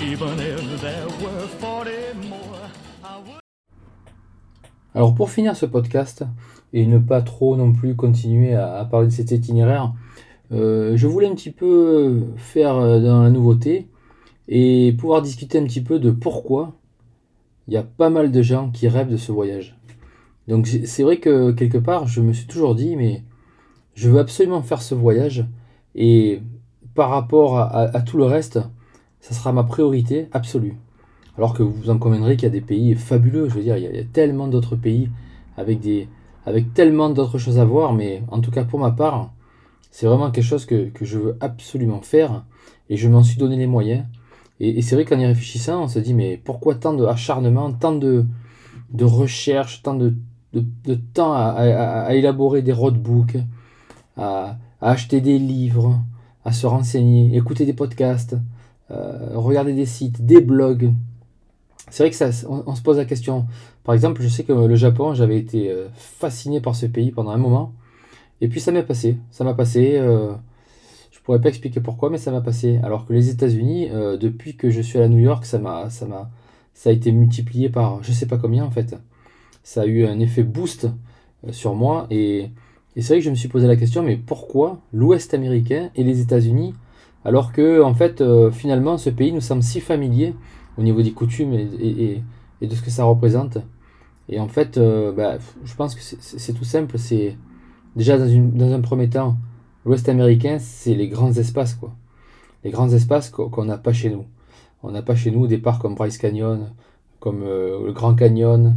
Even 0.00 0.38
if 0.38 0.80
there 0.80 1.08
were 1.22 1.46
40 1.46 2.12
more, 2.28 2.53
I. 2.53 2.53
Alors 4.94 5.12
pour 5.12 5.30
finir 5.30 5.56
ce 5.56 5.66
podcast 5.66 6.24
et 6.72 6.86
ne 6.86 6.98
pas 6.98 7.20
trop 7.20 7.56
non 7.56 7.72
plus 7.72 7.96
continuer 7.96 8.54
à, 8.54 8.84
parler 8.88 9.08
de 9.08 9.12
cet 9.12 9.32
itinéraire, 9.32 9.92
euh, 10.52 10.96
je 10.96 11.08
voulais 11.08 11.26
un 11.26 11.34
petit 11.34 11.50
peu 11.50 12.22
faire 12.36 12.76
euh, 12.76 13.00
dans 13.00 13.24
la 13.24 13.30
nouveauté 13.30 13.88
et 14.46 14.94
pouvoir 14.96 15.20
discuter 15.20 15.58
un 15.58 15.64
petit 15.64 15.80
peu 15.80 15.98
de 15.98 16.12
pourquoi 16.12 16.74
il 17.66 17.74
y 17.74 17.76
a 17.76 17.82
pas 17.82 18.08
mal 18.08 18.30
de 18.30 18.42
gens 18.42 18.70
qui 18.70 18.86
rêvent 18.86 19.10
de 19.10 19.16
ce 19.16 19.32
voyage. 19.32 19.76
Donc 20.46 20.66
c'est 20.66 21.02
vrai 21.02 21.16
que 21.18 21.50
quelque 21.50 21.78
part 21.78 22.06
je 22.06 22.20
me 22.20 22.32
suis 22.32 22.46
toujours 22.46 22.76
dit 22.76 22.94
mais 22.94 23.24
je 23.94 24.08
veux 24.10 24.20
absolument 24.20 24.62
faire 24.62 24.82
ce 24.82 24.94
voyage 24.94 25.44
et 25.96 26.40
par 26.94 27.10
rapport 27.10 27.58
à 27.58 28.00
tout 28.02 28.18
le 28.18 28.24
reste, 28.24 28.60
ça 29.20 29.34
sera 29.34 29.52
ma 29.52 29.64
priorité 29.64 30.28
absolue. 30.30 30.76
Alors 31.36 31.54
que 31.54 31.62
vous 31.62 31.90
en 31.90 31.98
conviendrez 31.98 32.36
qu'il 32.36 32.44
y 32.44 32.46
a 32.46 32.50
des 32.50 32.60
pays 32.60 32.94
fabuleux, 32.94 33.48
je 33.48 33.54
veux 33.54 33.62
dire, 33.62 33.76
il 33.76 33.82
y 33.82 33.98
a, 33.98 34.04
tellement 34.04 34.46
d'autres 34.46 34.76
pays 34.76 35.10
avec, 35.56 35.80
tellement 36.74 37.10
d'autres 37.10 37.38
choses 37.38 37.58
à 37.58 37.64
voir, 37.64 37.92
mais 37.92 38.22
en 38.28 38.40
tout 38.40 38.50
cas 38.50 38.64
pour 38.64 38.78
ma 38.78 38.92
part, 38.92 39.32
c'est 39.90 40.06
vraiment 40.06 40.30
quelque 40.30 40.44
chose 40.44 40.66
que, 40.66 40.90
je 41.00 41.18
veux 41.18 41.36
absolument 41.40 42.00
faire 42.00 42.44
et 42.88 42.96
je 42.96 43.08
m'en 43.08 43.22
suis 43.22 43.38
donné 43.38 43.56
les 43.56 43.66
moyens. 43.66 44.04
Et, 44.60 44.82
c'est 44.82 44.94
vrai 44.94 45.04
qu'en 45.04 45.18
y 45.18 45.26
réfléchissant, 45.26 45.82
on 45.82 45.88
se 45.88 45.98
dit, 45.98 46.14
mais 46.14 46.40
pourquoi 46.42 46.76
tant 46.76 46.94
de 46.94 47.04
acharnement, 47.04 47.72
tant 47.72 47.92
de, 47.92 48.24
de 48.92 49.04
recherche, 49.04 49.82
tant 49.82 49.94
de, 49.94 50.14
temps 51.14 51.32
à, 51.32 51.48
à- 52.06 52.14
élaborer 52.14 52.62
des 52.62 52.72
roadbooks, 52.72 53.38
à, 54.16 54.56
à 54.80 54.90
acheter 54.90 55.20
des 55.20 55.38
livres, 55.40 56.00
à 56.44 56.52
se 56.52 56.66
renseigner, 56.66 57.36
écouter 57.36 57.66
des 57.66 57.72
podcasts, 57.72 58.36
euh, 58.90 59.30
regarder 59.34 59.72
des 59.72 59.86
sites, 59.86 60.24
des 60.24 60.40
blogs. 60.40 60.92
C'est 61.94 62.02
vrai 62.02 62.10
que 62.10 62.16
ça, 62.16 62.30
on, 62.48 62.74
se 62.74 62.82
pose 62.82 62.96
la 62.96 63.04
question. 63.04 63.46
Par 63.84 63.94
exemple, 63.94 64.20
je 64.20 64.26
sais 64.26 64.42
que 64.42 64.52
le 64.52 64.74
Japon, 64.74 65.14
j'avais 65.14 65.38
été 65.38 65.70
euh, 65.70 65.86
fasciné 65.94 66.60
par 66.60 66.74
ce 66.74 66.86
pays 66.86 67.12
pendant 67.12 67.30
un 67.30 67.36
moment. 67.36 67.72
Et 68.40 68.48
puis 68.48 68.58
ça 68.58 68.72
m'est 68.72 68.82
passé. 68.82 69.16
Ça 69.30 69.44
m'a 69.44 69.54
passé. 69.54 69.96
euh, 69.96 70.32
je 71.12 71.20
pourrais 71.20 71.40
pas 71.40 71.50
expliquer 71.50 71.78
pourquoi, 71.80 72.10
mais 72.10 72.18
ça 72.18 72.32
m'a 72.32 72.40
passé. 72.40 72.80
Alors 72.82 73.06
que 73.06 73.12
les 73.12 73.30
États-Unis, 73.30 73.90
euh, 73.92 74.16
depuis 74.16 74.56
que 74.56 74.70
je 74.70 74.80
suis 74.80 74.98
à 74.98 75.06
New 75.06 75.20
York, 75.20 75.46
ça 75.46 75.60
m'a, 75.60 75.88
a 76.84 76.90
été 76.90 77.12
multiplié 77.12 77.68
par 77.68 78.02
je 78.02 78.10
sais 78.10 78.26
pas 78.26 78.38
combien 78.38 78.64
en 78.64 78.72
fait. 78.72 78.96
Ça 79.62 79.82
a 79.82 79.86
eu 79.86 80.04
un 80.04 80.18
effet 80.18 80.42
boost 80.42 80.86
euh, 81.46 81.52
sur 81.52 81.76
moi 81.76 82.08
et, 82.10 82.50
c'est 82.96 83.06
vrai 83.08 83.18
que 83.18 83.24
je 83.24 83.30
me 83.30 83.36
suis 83.36 83.48
posé 83.48 83.68
la 83.68 83.76
question, 83.76 84.02
mais 84.02 84.16
pourquoi 84.16 84.80
l'Ouest 84.92 85.32
américain 85.32 85.90
et 85.94 86.02
les 86.02 86.20
États-Unis, 86.20 86.74
alors 87.24 87.52
que 87.52 87.80
en 87.80 87.94
fait 87.94 88.20
euh, 88.20 88.50
finalement 88.50 88.98
ce 88.98 89.10
pays 89.10 89.32
nous 89.32 89.40
semble 89.40 89.62
si 89.62 89.80
familier 89.80 90.34
au 90.78 90.82
niveau 90.82 91.02
des 91.02 91.12
coutumes 91.12 91.52
et, 91.52 92.22
de 92.60 92.74
ce 92.74 92.82
que 92.82 92.90
ça 92.90 93.04
représente. 93.04 93.58
Et 94.28 94.40
en 94.40 94.48
fait, 94.48 94.78
euh, 94.78 95.12
bah, 95.12 95.38
je 95.64 95.74
pense 95.74 95.94
que 95.94 96.00
c'est- 96.00 96.52
tout 96.54 96.64
simple. 96.64 96.98
C'est 96.98 97.36
déjà 97.96 98.18
dans, 98.18 98.72
un 98.72 98.80
premier 98.80 99.08
temps 99.10 99.36
L'Ouest 99.84 100.08
américain, 100.08 100.56
c'est 100.58 100.94
les 100.94 101.08
grands 101.08 101.32
espaces, 101.32 101.74
quoi. 101.74 101.94
Les 102.64 102.70
grands 102.70 102.88
espaces 102.88 103.28
qu'on 103.28 103.64
n'a 103.66 103.76
pas 103.76 103.92
chez 103.92 104.08
nous. 104.08 104.24
On 104.82 104.90
n'a 104.90 105.02
pas 105.02 105.14
chez 105.14 105.30
nous 105.30 105.46
des 105.46 105.58
parcs 105.58 105.82
comme 105.82 105.94
Bryce 105.94 106.16
Canyon, 106.16 106.72
comme 107.20 107.42
euh, 107.42 107.84
le 107.86 107.92
Grand 107.92 108.14
Canyon, 108.14 108.76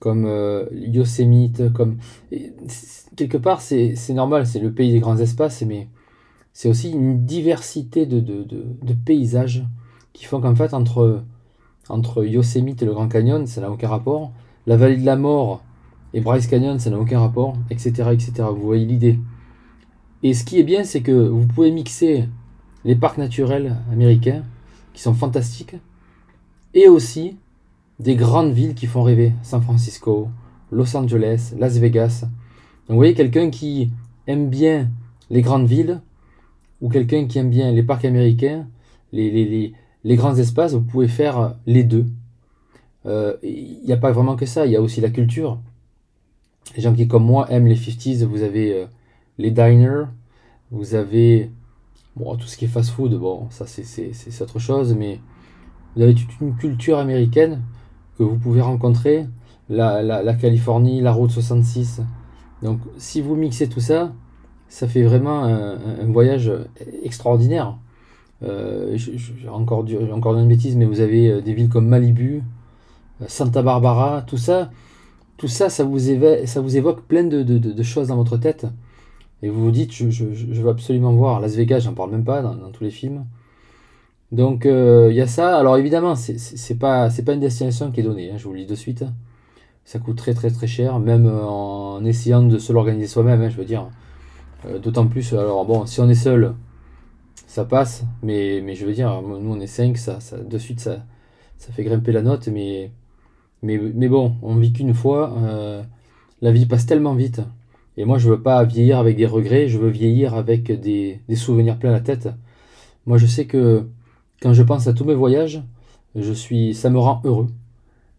comme 0.00 0.26
euh, 0.26 0.66
Yosemite, 0.72 1.72
comme... 1.72 1.96
quelque 3.16 3.38
part, 3.38 3.62
c'est 3.62 3.96
normal, 4.10 4.46
c'est 4.46 4.58
le 4.58 4.70
pays 4.70 4.92
des 4.92 5.00
grands 5.00 5.16
espaces, 5.16 5.62
mais 5.62 5.88
c'est 6.52 6.68
aussi 6.68 6.90
une 6.90 7.24
diversité 7.24 8.06
de, 8.06 8.44
paysages 9.04 9.64
qui 10.14 10.24
font 10.24 10.40
qu'en 10.40 10.54
fait, 10.54 10.72
entre, 10.72 11.22
entre 11.90 12.24
Yosemite 12.24 12.82
et 12.82 12.86
le 12.86 12.94
Grand 12.94 13.08
Canyon, 13.08 13.46
ça 13.46 13.60
n'a 13.60 13.70
aucun 13.70 13.88
rapport. 13.88 14.32
La 14.66 14.78
vallée 14.78 14.96
de 14.96 15.04
la 15.04 15.16
mort 15.16 15.62
et 16.14 16.20
Bryce 16.20 16.46
Canyon, 16.46 16.78
ça 16.78 16.88
n'a 16.88 16.98
aucun 16.98 17.20
rapport, 17.20 17.54
etc., 17.68 18.08
etc. 18.12 18.32
Vous 18.50 18.62
voyez 18.62 18.86
l'idée. 18.86 19.18
Et 20.22 20.32
ce 20.32 20.44
qui 20.44 20.58
est 20.58 20.64
bien, 20.64 20.84
c'est 20.84 21.02
que 21.02 21.12
vous 21.12 21.46
pouvez 21.46 21.70
mixer 21.70 22.28
les 22.84 22.94
parcs 22.94 23.18
naturels 23.18 23.76
américains, 23.92 24.42
qui 24.94 25.02
sont 25.02 25.12
fantastiques, 25.12 25.76
et 26.72 26.88
aussi 26.88 27.36
des 27.98 28.14
grandes 28.14 28.52
villes 28.52 28.74
qui 28.74 28.86
font 28.86 29.02
rêver. 29.02 29.32
San 29.42 29.60
Francisco, 29.60 30.28
Los 30.70 30.96
Angeles, 30.96 31.54
Las 31.58 31.78
Vegas. 31.78 32.22
Donc 32.22 32.90
vous 32.90 32.96
voyez 32.96 33.14
quelqu'un 33.14 33.50
qui 33.50 33.90
aime 34.26 34.48
bien 34.48 34.88
les 35.30 35.42
grandes 35.42 35.66
villes, 35.66 36.00
ou 36.80 36.88
quelqu'un 36.88 37.26
qui 37.26 37.38
aime 37.38 37.50
bien 37.50 37.72
les 37.72 37.82
parcs 37.82 38.04
américains, 38.04 38.66
les, 39.12 39.30
les, 39.30 39.44
les, 39.44 39.72
grands 40.16 40.36
espaces, 40.36 40.74
vous 40.74 40.82
pouvez 40.82 41.08
faire 41.08 41.56
les 41.66 41.84
deux. 41.84 42.06
Euh, 43.06 43.36
il 43.42 43.80
n'y 43.84 43.92
a 43.92 43.96
pas 43.96 44.12
vraiment 44.12 44.36
que 44.36 44.46
ça, 44.46 44.66
il 44.66 44.72
y 44.72 44.76
a 44.76 44.82
aussi 44.82 45.00
la 45.00 45.10
culture. 45.10 45.58
Les 46.76 46.82
gens 46.82 46.94
qui, 46.94 47.08
comme 47.08 47.24
moi, 47.24 47.50
aiment 47.50 47.66
les 47.66 47.76
50s, 47.76 48.24
vous 48.24 48.42
avez 48.42 48.74
euh, 48.74 48.86
les 49.38 49.50
diners, 49.50 50.04
vous 50.70 50.94
avez 50.94 51.50
bon, 52.16 52.36
tout 52.36 52.46
ce 52.46 52.56
qui 52.56 52.64
est 52.64 52.68
fast-food, 52.68 53.14
bon, 53.18 53.48
ça 53.50 53.66
c'est 53.66 54.42
autre 54.42 54.58
chose, 54.58 54.94
mais 54.94 55.20
vous 55.94 56.02
avez 56.02 56.14
toute 56.14 56.40
une 56.40 56.56
culture 56.56 56.98
américaine 56.98 57.62
que 58.18 58.22
vous 58.22 58.36
pouvez 58.36 58.60
rencontrer, 58.60 59.26
la, 59.68 60.02
la, 60.02 60.34
Californie, 60.34 61.00
la 61.00 61.12
route 61.12 61.30
66. 61.30 62.02
Donc 62.62 62.80
si 62.98 63.20
vous 63.20 63.34
mixez 63.34 63.68
tout 63.68 63.80
ça, 63.80 64.12
ça 64.68 64.88
fait 64.88 65.02
vraiment 65.02 65.44
un, 65.44 66.04
voyage 66.06 66.52
extraordinaire. 67.02 67.78
Euh, 68.42 68.96
j'ai 68.96 69.48
encore, 69.48 69.84
encore 70.12 70.36
une 70.36 70.48
bêtise, 70.48 70.76
mais 70.76 70.84
vous 70.84 71.00
avez 71.00 71.30
euh, 71.30 71.40
des 71.40 71.54
villes 71.54 71.68
comme 71.68 71.86
Malibu, 71.86 72.42
euh, 73.22 73.24
Santa 73.28 73.62
Barbara, 73.62 74.22
tout 74.22 74.36
ça, 74.36 74.70
tout 75.36 75.48
ça, 75.48 75.70
ça 75.70 75.84
vous, 75.84 75.98
ça 76.46 76.60
vous 76.60 76.76
évoque 76.76 77.02
plein 77.02 77.24
de, 77.24 77.82
choses 77.82 78.08
dans 78.08 78.16
votre 78.16 78.36
tête. 78.36 78.66
Et 79.42 79.48
vous 79.48 79.62
vous 79.62 79.70
dites, 79.70 79.92
je, 79.92 80.24
veux 80.24 80.70
absolument 80.70 81.12
voir 81.12 81.40
Las 81.40 81.54
Vegas, 81.54 81.80
j'en 81.80 81.94
parle 81.94 82.10
même 82.10 82.24
pas 82.24 82.42
dans, 82.42 82.70
tous 82.70 82.84
les 82.84 82.90
films. 82.90 83.24
Donc 84.32 84.64
il 84.64 85.14
y 85.14 85.20
a 85.20 85.26
ça. 85.26 85.58
Alors 85.58 85.76
évidemment, 85.76 86.14
c'est 86.14 86.78
pas, 86.78 87.10
pas 87.10 87.32
une 87.34 87.40
destination 87.40 87.90
qui 87.92 88.00
est 88.00 88.02
donnée, 88.04 88.30
hein, 88.30 88.36
je 88.38 88.44
vous 88.44 88.54
le 88.54 88.60
dis 88.60 88.66
de 88.66 88.74
suite. 88.74 89.04
Ça 89.84 89.98
coûte 89.98 90.16
très 90.16 90.32
très 90.32 90.50
très 90.50 90.66
cher, 90.66 90.98
même 90.98 91.26
en 91.26 92.02
essayant 92.04 92.42
de 92.42 92.58
se 92.58 92.72
l'organiser 92.72 93.06
soi-même, 93.06 93.42
hein, 93.42 93.50
je 93.50 93.56
veux 93.56 93.66
dire. 93.66 93.88
D'autant 94.82 95.06
plus, 95.06 95.34
alors 95.34 95.66
bon, 95.66 95.84
si 95.84 96.00
on 96.00 96.08
est 96.08 96.14
seul, 96.14 96.54
ça 97.46 97.64
passe, 97.64 98.04
mais, 98.22 98.60
mais 98.64 98.74
je 98.74 98.86
veux 98.86 98.92
dire, 98.92 99.22
nous 99.22 99.52
on 99.52 99.60
est 99.60 99.66
5, 99.66 99.96
ça, 99.96 100.20
ça, 100.20 100.38
de 100.38 100.58
suite 100.58 100.80
ça, 100.80 101.04
ça 101.58 101.72
fait 101.72 101.84
grimper 101.84 102.12
la 102.12 102.22
note, 102.22 102.48
mais, 102.48 102.90
mais, 103.62 103.78
mais 103.78 104.08
bon, 104.08 104.34
on 104.42 104.56
vit 104.56 104.72
qu'une 104.72 104.94
fois, 104.94 105.36
euh, 105.38 105.82
la 106.42 106.52
vie 106.52 106.66
passe 106.66 106.86
tellement 106.86 107.14
vite 107.14 107.40
et 107.96 108.04
moi, 108.04 108.18
je 108.18 108.28
veux 108.28 108.42
pas 108.42 108.64
vieillir 108.64 108.98
avec 108.98 109.16
des 109.16 109.26
regrets, 109.26 109.68
je 109.68 109.78
veux 109.78 109.88
vieillir 109.88 110.34
avec 110.34 110.72
des, 110.80 111.20
des 111.28 111.36
souvenirs 111.36 111.78
plein 111.78 111.92
la 111.92 112.00
tête. 112.00 112.28
Moi, 113.06 113.18
je 113.18 113.26
sais 113.26 113.46
que 113.46 113.86
quand 114.42 114.52
je 114.52 114.62
pense 114.62 114.88
à 114.88 114.92
tous 114.94 115.04
mes 115.04 115.14
voyages, 115.14 115.62
je 116.16 116.32
suis, 116.32 116.74
ça 116.74 116.90
me 116.90 116.98
rend 116.98 117.20
heureux. 117.24 117.48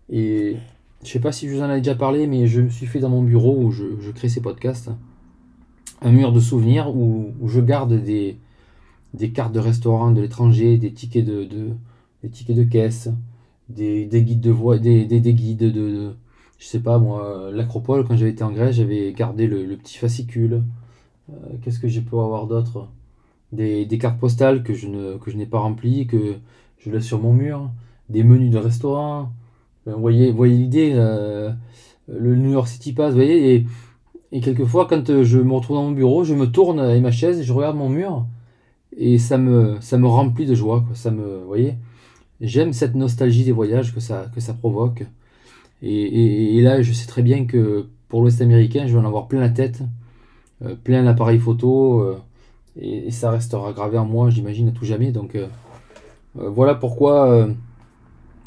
Et 0.09 0.55
je 1.03 1.09
sais 1.09 1.19
pas 1.19 1.31
si 1.31 1.49
je 1.49 1.55
vous 1.55 1.61
en 1.61 1.69
ai 1.71 1.77
déjà 1.77 1.95
parlé, 1.95 2.25
mais 2.27 2.47
je 2.47 2.61
me 2.61 2.69
suis 2.69 2.85
fait 2.85 2.99
dans 2.99 3.09
mon 3.09 3.21
bureau 3.21 3.57
où 3.57 3.71
je, 3.71 3.99
je 3.99 4.11
crée 4.11 4.29
ces 4.29 4.41
podcasts 4.41 4.91
un 6.01 6.11
mur 6.11 6.31
de 6.31 6.39
souvenirs 6.39 6.95
où, 6.95 7.33
où 7.39 7.47
je 7.47 7.59
garde 7.59 7.93
des, 7.93 8.37
des 9.13 9.31
cartes 9.31 9.53
de 9.53 9.59
restaurants 9.59 10.11
de 10.11 10.21
l'étranger, 10.21 10.77
des 10.77 10.91
tickets 10.93 11.25
de, 11.25 11.45
de, 11.45 11.69
des 12.23 12.29
tickets 12.29 12.57
de 12.57 12.63
caisse, 12.63 13.09
des, 13.69 14.05
des 14.05 14.23
guides 14.23 14.41
de 14.41 14.51
voix, 14.51 14.77
des, 14.77 15.05
des, 15.05 15.19
des 15.19 15.33
guides 15.33 15.59
de, 15.59 15.69
de 15.69 16.15
je 16.57 16.67
sais 16.67 16.79
pas 16.79 16.97
moi, 16.97 17.51
l'acropole, 17.51 18.07
quand 18.07 18.15
j'avais 18.15 18.31
été 18.31 18.43
en 18.43 18.51
Grèce, 18.51 18.75
j'avais 18.75 19.13
gardé 19.13 19.47
le, 19.47 19.75
petit 19.77 19.97
fascicule. 19.97 20.63
Euh, 21.29 21.33
qu'est-ce 21.61 21.79
que 21.79 21.87
j'ai 21.87 22.01
pu 22.01 22.15
avoir 22.15 22.47
d'autre? 22.47 22.89
Des, 23.51 23.87
cartes 23.99 24.19
postales 24.19 24.63
que 24.63 24.73
je, 24.73 24.87
ne, 24.87 25.17
que 25.17 25.31
je 25.31 25.37
n'ai 25.37 25.45
pas 25.45 25.59
remplies, 25.59 26.07
que 26.07 26.35
je 26.79 26.89
laisse 26.89 27.05
sur 27.05 27.19
mon 27.19 27.33
mur. 27.33 27.69
Des 28.09 28.23
menus 28.23 28.51
de 28.51 28.57
restaurant. 28.57 29.31
Euh, 29.87 29.93
vous 29.93 30.01
voyez, 30.01 30.31
voyez 30.31 30.57
l'idée 30.57 30.91
euh, 30.95 31.51
Le 32.07 32.35
New 32.35 32.51
York 32.51 32.67
City 32.67 32.93
Pass, 32.93 33.11
vous 33.11 33.17
voyez 33.17 33.55
et, 33.55 33.65
et 34.31 34.41
quelquefois, 34.41 34.87
quand 34.87 35.23
je 35.23 35.39
me 35.39 35.53
retrouve 35.53 35.77
dans 35.77 35.83
mon 35.83 35.91
bureau, 35.91 36.23
je 36.23 36.33
me 36.33 36.47
tourne 36.47 36.79
avec 36.79 37.01
ma 37.01 37.11
chaise 37.11 37.39
et 37.39 37.43
je 37.43 37.53
regarde 37.53 37.77
mon 37.77 37.89
mur. 37.89 38.25
Et 38.97 39.17
ça 39.17 39.37
me, 39.37 39.77
ça 39.81 39.97
me 39.97 40.07
remplit 40.07 40.45
de 40.45 40.55
joie. 40.55 40.83
Quoi. 40.85 40.95
Ça 40.95 41.11
me, 41.11 41.43
J'aime 42.41 42.73
cette 42.73 42.95
nostalgie 42.95 43.43
des 43.43 43.51
voyages 43.51 43.93
que 43.93 43.99
ça, 43.99 44.27
que 44.33 44.41
ça 44.41 44.53
provoque. 44.53 45.05
Et, 45.81 46.61
là, 46.61 46.81
je 46.81 46.93
sais 46.93 47.07
très 47.07 47.21
bien 47.21 47.45
que 47.45 47.87
pour 48.09 48.21
l'Ouest 48.21 48.41
américain, 48.41 48.87
je 48.87 48.93
vais 48.93 48.99
en 48.99 49.05
avoir 49.05 49.27
plein 49.27 49.39
la 49.39 49.49
tête, 49.49 49.81
euh, 50.63 50.75
plein 50.75 51.01
l'appareil 51.03 51.39
photo, 51.39 51.99
euh, 51.99 52.17
et, 52.79 53.11
ça 53.11 53.29
restera 53.31 53.71
gravé 53.73 53.97
en 53.97 54.05
moi, 54.05 54.29
j'imagine, 54.29 54.69
à 54.69 54.71
tout 54.71 54.85
jamais. 54.85 55.11
Donc 55.11 55.35
euh, 55.35 55.47
voilà 56.33 56.75
pourquoi 56.75 57.47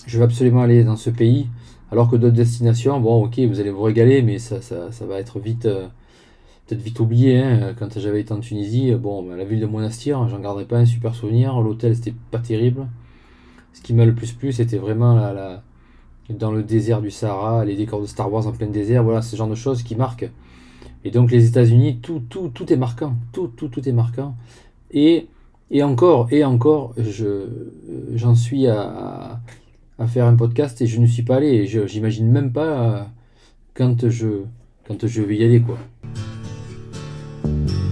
je 0.06 0.18
vais 0.18 0.24
absolument 0.24 0.62
aller 0.62 0.84
dans 0.84 0.96
ce 0.96 1.10
pays, 1.10 1.48
alors 1.92 2.10
que 2.10 2.16
d'autres 2.16 2.36
destinations, 2.36 3.00
bon, 3.00 3.24
ok, 3.24 3.38
vous 3.40 3.60
allez 3.60 3.70
vous 3.70 3.82
régaler, 3.82 4.22
mais 4.22 4.38
ça 4.38 4.90
va 5.08 5.18
être 5.18 5.38
vite, 5.38 5.68
peut-être 6.68 6.82
vite 6.82 7.00
oublié. 7.00 7.38
Hein. 7.38 7.74
Quand 7.78 7.98
j'avais 7.98 8.20
été 8.20 8.32
en 8.32 8.40
Tunisie, 8.40 8.94
bon, 8.94 9.22
bah, 9.22 9.36
la 9.36 9.44
ville 9.44 9.60
de 9.60 9.66
Monastir, 9.66 10.28
j'en 10.28 10.38
garderai 10.38 10.66
pas 10.66 10.78
un 10.78 10.86
super 10.86 11.14
souvenir. 11.14 11.60
L'hôtel, 11.60 11.96
c'était 11.96 12.14
pas 12.30 12.38
terrible. 12.38 12.86
Ce 13.72 13.80
qui 13.80 13.94
m'a 13.94 14.04
le 14.04 14.14
plus 14.14 14.32
plu, 14.32 14.52
c'était 14.52 14.78
vraiment 14.78 15.14
la, 15.14 15.32
la 15.32 15.62
dans 16.34 16.52
le 16.52 16.62
désert 16.62 17.00
du 17.00 17.10
Sahara, 17.10 17.64
les 17.64 17.76
décors 17.76 18.00
de 18.00 18.06
Star 18.06 18.30
Wars 18.30 18.46
en 18.46 18.52
plein 18.52 18.66
désert, 18.66 19.02
voilà, 19.02 19.22
ce 19.22 19.34
genre 19.34 19.48
de 19.48 19.54
choses 19.54 19.82
qui 19.82 19.96
marquent. 19.96 20.30
Et 21.04 21.10
donc 21.10 21.30
les 21.30 21.46
États-Unis, 21.46 22.00
tout, 22.02 22.22
tout, 22.28 22.48
tout 22.48 22.72
est 22.72 22.76
marquant, 22.76 23.14
tout, 23.32 23.48
tout, 23.48 23.68
tout 23.68 23.88
est 23.88 23.92
marquant. 23.92 24.36
Et, 24.90 25.28
et 25.70 25.82
encore, 25.82 26.28
et 26.32 26.44
encore, 26.44 26.94
je, 26.98 27.46
j'en 28.14 28.34
suis 28.34 28.66
à, 28.66 29.40
à, 29.98 30.06
faire 30.06 30.26
un 30.26 30.34
podcast 30.34 30.80
et 30.82 30.86
je 30.86 31.00
ne 31.00 31.06
suis 31.06 31.22
pas 31.22 31.36
allé. 31.36 31.66
J'imagine 31.66 32.30
même 32.30 32.52
pas 32.52 33.08
quand 33.74 34.08
je, 34.08 34.42
quand 34.86 35.06
je 35.06 35.22
vais 35.22 35.36
y 35.36 35.44
aller, 35.44 35.60
quoi. 35.60 35.78
thank 37.48 37.70
you 37.70 37.87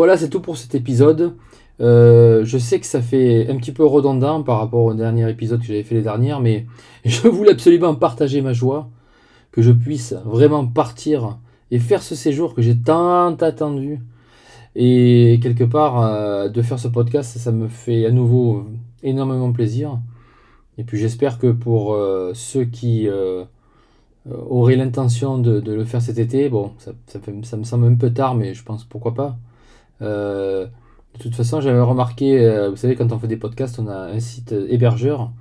Voilà, 0.00 0.16
c'est 0.16 0.30
tout 0.30 0.40
pour 0.40 0.56
cet 0.56 0.74
épisode. 0.74 1.34
Euh, 1.82 2.42
je 2.46 2.56
sais 2.56 2.80
que 2.80 2.86
ça 2.86 3.02
fait 3.02 3.50
un 3.50 3.58
petit 3.58 3.70
peu 3.70 3.84
redondant 3.84 4.42
par 4.42 4.58
rapport 4.58 4.84
au 4.84 4.94
dernier 4.94 5.28
épisode 5.28 5.60
que 5.60 5.66
j'avais 5.66 5.82
fait 5.82 5.94
les 5.94 6.00
dernières, 6.00 6.40
mais 6.40 6.64
je 7.04 7.28
voulais 7.28 7.50
absolument 7.50 7.94
partager 7.94 8.40
ma 8.40 8.54
joie, 8.54 8.88
que 9.52 9.60
je 9.60 9.70
puisse 9.70 10.14
vraiment 10.24 10.66
partir 10.66 11.38
et 11.70 11.78
faire 11.78 12.02
ce 12.02 12.14
séjour 12.14 12.54
que 12.54 12.62
j'ai 12.62 12.78
tant 12.78 13.36
attendu. 13.36 14.00
Et 14.74 15.38
quelque 15.42 15.64
part, 15.64 16.00
euh, 16.00 16.48
de 16.48 16.62
faire 16.62 16.78
ce 16.78 16.88
podcast, 16.88 17.36
ça 17.36 17.52
me 17.52 17.68
fait 17.68 18.06
à 18.06 18.10
nouveau 18.10 18.68
énormément 19.02 19.52
plaisir. 19.52 19.98
Et 20.78 20.84
puis 20.84 20.96
j'espère 20.96 21.38
que 21.38 21.48
pour 21.48 21.92
euh, 21.92 22.32
ceux 22.32 22.64
qui 22.64 23.06
auraient 24.48 24.76
l'intention 24.76 25.36
de, 25.36 25.60
le 25.60 25.84
faire 25.84 26.00
cet 26.00 26.16
été, 26.16 26.48
bon, 26.48 26.72
ça, 26.78 26.92
ça, 27.42 27.56
me 27.58 27.64
semble 27.64 27.84
un 27.84 27.96
peu 27.96 28.10
tard, 28.10 28.34
mais 28.34 28.54
je 28.54 28.64
pense 28.64 28.84
pourquoi 28.84 29.12
pas. 29.12 29.36
De 30.00 31.18
toute 31.18 31.34
façon, 31.34 31.60
j'avais 31.60 31.80
remarqué, 31.80 32.40
euh, 32.40 32.70
vous 32.70 32.76
savez, 32.76 32.94
quand 32.94 33.12
on 33.12 33.18
fait 33.18 33.28
des 33.28 33.36
podcasts, 33.36 33.78
on 33.78 33.88
a 33.88 33.96
un 33.96 34.20
site 34.20 34.52
hébergeur 34.52 35.32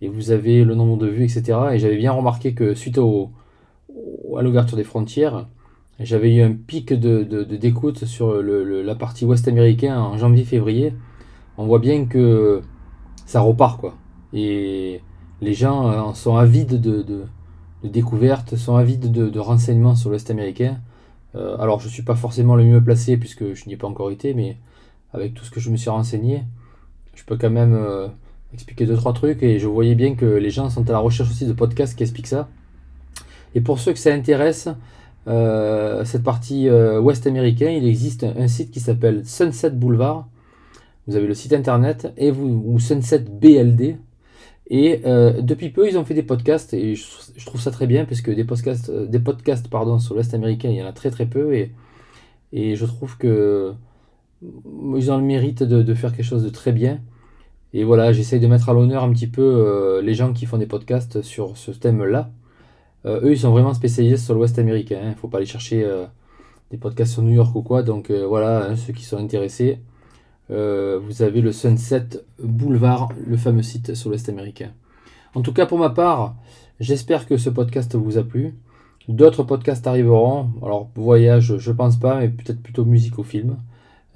et 0.00 0.08
vous 0.08 0.30
avez 0.30 0.64
le 0.64 0.74
nombre 0.74 0.96
de 0.98 1.06
vues, 1.06 1.24
etc. 1.24 1.58
Et 1.72 1.78
j'avais 1.78 1.96
bien 1.96 2.12
remarqué 2.12 2.54
que 2.54 2.74
suite 2.74 2.98
à 2.98 4.42
l'ouverture 4.42 4.76
des 4.76 4.84
frontières, 4.84 5.46
j'avais 6.00 6.34
eu 6.34 6.42
un 6.42 6.52
pic 6.52 6.92
de, 6.92 7.22
d'écoute 7.44 8.04
sur 8.04 8.42
la 8.42 8.94
partie 8.94 9.24
ouest 9.24 9.46
américaine 9.46 9.92
en 9.92 10.18
janvier-février. 10.18 10.94
On 11.56 11.66
voit 11.66 11.78
bien 11.78 12.06
que 12.06 12.62
ça 13.26 13.40
repart, 13.40 13.80
quoi. 13.80 13.94
Et 14.32 15.00
les 15.40 15.54
gens 15.54 15.88
euh, 15.88 16.00
en 16.00 16.14
sont 16.14 16.36
avides 16.36 16.80
de, 16.80 17.24
découvertes, 17.84 18.56
sont 18.56 18.76
avides 18.76 19.12
de, 19.12 19.28
de 19.28 19.38
renseignements 19.38 19.94
sur 19.94 20.10
l'ouest 20.10 20.30
américain. 20.30 20.78
Euh, 21.34 21.56
alors, 21.58 21.80
je 21.80 21.88
suis 21.88 22.02
pas 22.02 22.14
forcément 22.14 22.56
le 22.56 22.64
mieux 22.64 22.82
placé 22.82 23.16
puisque 23.16 23.54
je 23.54 23.66
n'y 23.66 23.74
ai 23.74 23.76
pas 23.76 23.86
encore 23.86 24.10
été, 24.10 24.34
mais 24.34 24.56
avec 25.12 25.34
tout 25.34 25.44
ce 25.44 25.50
que 25.50 25.60
je 25.60 25.70
me 25.70 25.76
suis 25.76 25.90
renseigné, 25.90 26.44
je 27.14 27.24
peux 27.24 27.36
quand 27.36 27.50
même 27.50 27.74
euh, 27.74 28.08
expliquer 28.54 28.86
deux 28.86 28.96
trois 28.96 29.12
trucs 29.12 29.42
et 29.42 29.58
je 29.58 29.66
voyais 29.66 29.94
bien 29.94 30.14
que 30.14 30.26
les 30.26 30.50
gens 30.50 30.70
sont 30.70 30.88
à 30.88 30.92
la 30.92 30.98
recherche 30.98 31.30
aussi 31.30 31.46
de 31.46 31.52
podcasts 31.52 31.96
qui 31.96 32.02
expliquent 32.02 32.26
ça. 32.26 32.48
Et 33.54 33.60
pour 33.60 33.78
ceux 33.78 33.92
que 33.92 33.98
ça 33.98 34.12
intéresse, 34.12 34.68
euh, 35.28 36.04
cette 36.04 36.22
partie 36.22 36.70
ouest 36.70 37.26
américain, 37.26 37.70
il 37.70 37.86
existe 37.86 38.24
un 38.24 38.48
site 38.48 38.70
qui 38.70 38.80
s'appelle 38.80 39.26
Sunset 39.26 39.70
Boulevard. 39.70 40.28
Vous 41.06 41.16
avez 41.16 41.26
le 41.26 41.34
site 41.34 41.52
internet 41.52 42.12
et 42.16 42.30
ou 42.30 42.78
Sunset 42.78 43.20
BLD. 43.20 43.96
Et 44.72 45.02
euh, 45.04 45.42
depuis 45.42 45.68
peu, 45.68 45.86
ils 45.86 45.98
ont 45.98 46.04
fait 46.06 46.14
des 46.14 46.22
podcasts 46.22 46.72
et 46.72 46.94
je, 46.94 47.44
trouve 47.44 47.60
ça 47.60 47.70
très 47.70 47.86
bien 47.86 48.06
parce 48.06 48.22
que 48.22 48.30
des 48.30 48.42
podcasts, 48.42 48.88
euh, 48.88 49.06
des 49.06 49.18
podcasts 49.20 49.68
pardon, 49.68 49.98
sur 49.98 50.14
l'Ouest 50.14 50.32
américain, 50.32 50.70
il 50.70 50.76
y 50.76 50.82
en 50.82 50.86
a 50.86 50.94
très 50.94 51.10
très 51.10 51.26
peu 51.26 51.54
et, 51.54 51.72
et 52.54 52.74
je 52.74 52.86
trouve 52.86 53.18
que 53.18 53.74
ils 54.96 55.12
ont 55.12 55.18
le 55.18 55.24
mérite 55.24 55.62
de, 55.62 55.94
faire 55.94 56.12
quelque 56.16 56.24
chose 56.24 56.42
de 56.42 56.48
très 56.48 56.72
bien. 56.72 57.00
Et 57.74 57.84
voilà, 57.84 58.12
j'essaye 58.14 58.40
de 58.40 58.46
mettre 58.46 58.70
à 58.70 58.72
l'honneur 58.72 59.04
un 59.04 59.12
petit 59.12 59.26
peu 59.26 59.42
euh, 59.42 60.00
les 60.02 60.14
gens 60.14 60.32
qui 60.32 60.46
font 60.46 60.58
des 60.58 60.66
podcasts 60.66 61.20
sur 61.22 61.58
ce 61.58 61.70
thème-là. 61.70 62.30
Eux, 63.04 63.32
ils 63.32 63.38
sont 63.38 63.50
vraiment 63.50 63.74
spécialisés 63.74 64.16
sur 64.16 64.34
l'Ouest 64.34 64.58
américain. 64.58 65.00
Il 65.02 65.08
ne 65.10 65.14
faut 65.14 65.28
pas 65.28 65.38
aller 65.38 65.46
chercher 65.46 65.86
des 66.70 66.78
podcasts 66.78 67.12
sur 67.12 67.22
New 67.22 67.32
York 67.32 67.54
ou 67.56 67.62
quoi. 67.62 67.82
Donc 67.82 68.10
voilà, 68.10 68.70
hein, 68.70 68.76
ceux 68.76 68.92
qui 68.92 69.04
sont 69.04 69.18
intéressés, 69.18 69.80
euh, 70.50 70.98
vous 71.02 71.22
avez 71.22 71.40
le 71.40 71.52
Sunset 71.52 72.08
Boulevard, 72.42 73.10
le 73.26 73.36
fameux 73.36 73.62
site 73.62 73.94
sur 73.94 74.10
l'Ouest 74.10 74.28
américain. 74.28 74.72
En 75.34 75.42
tout 75.42 75.52
cas, 75.52 75.66
pour 75.66 75.78
ma 75.78 75.90
part, 75.90 76.36
j'espère 76.80 77.26
que 77.26 77.36
ce 77.36 77.50
podcast 77.50 77.94
vous 77.94 78.18
a 78.18 78.22
plu. 78.22 78.54
D'autres 79.08 79.42
podcasts 79.42 79.86
arriveront. 79.86 80.50
Alors, 80.62 80.90
voyage, 80.94 81.56
je 81.56 81.72
pense 81.72 81.98
pas, 81.98 82.20
mais 82.20 82.28
peut-être 82.28 82.62
plutôt 82.62 82.84
musique 82.84 83.18
ou 83.18 83.24
film. 83.24 83.56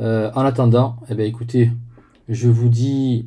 Euh, 0.01 0.31
en 0.35 0.43
attendant, 0.43 0.97
eh 1.09 1.15
bien, 1.15 1.25
écoutez, 1.25 1.71
je 2.29 2.49
vous 2.49 2.69
dis 2.69 3.27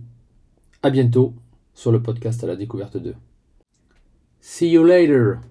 à 0.83 0.89
bientôt 0.89 1.33
sur 1.73 1.91
le 1.91 2.01
podcast 2.01 2.43
à 2.43 2.47
la 2.47 2.55
découverte 2.55 2.97
2. 2.97 3.15
See 4.39 4.69
you 4.69 4.83
later! 4.83 5.48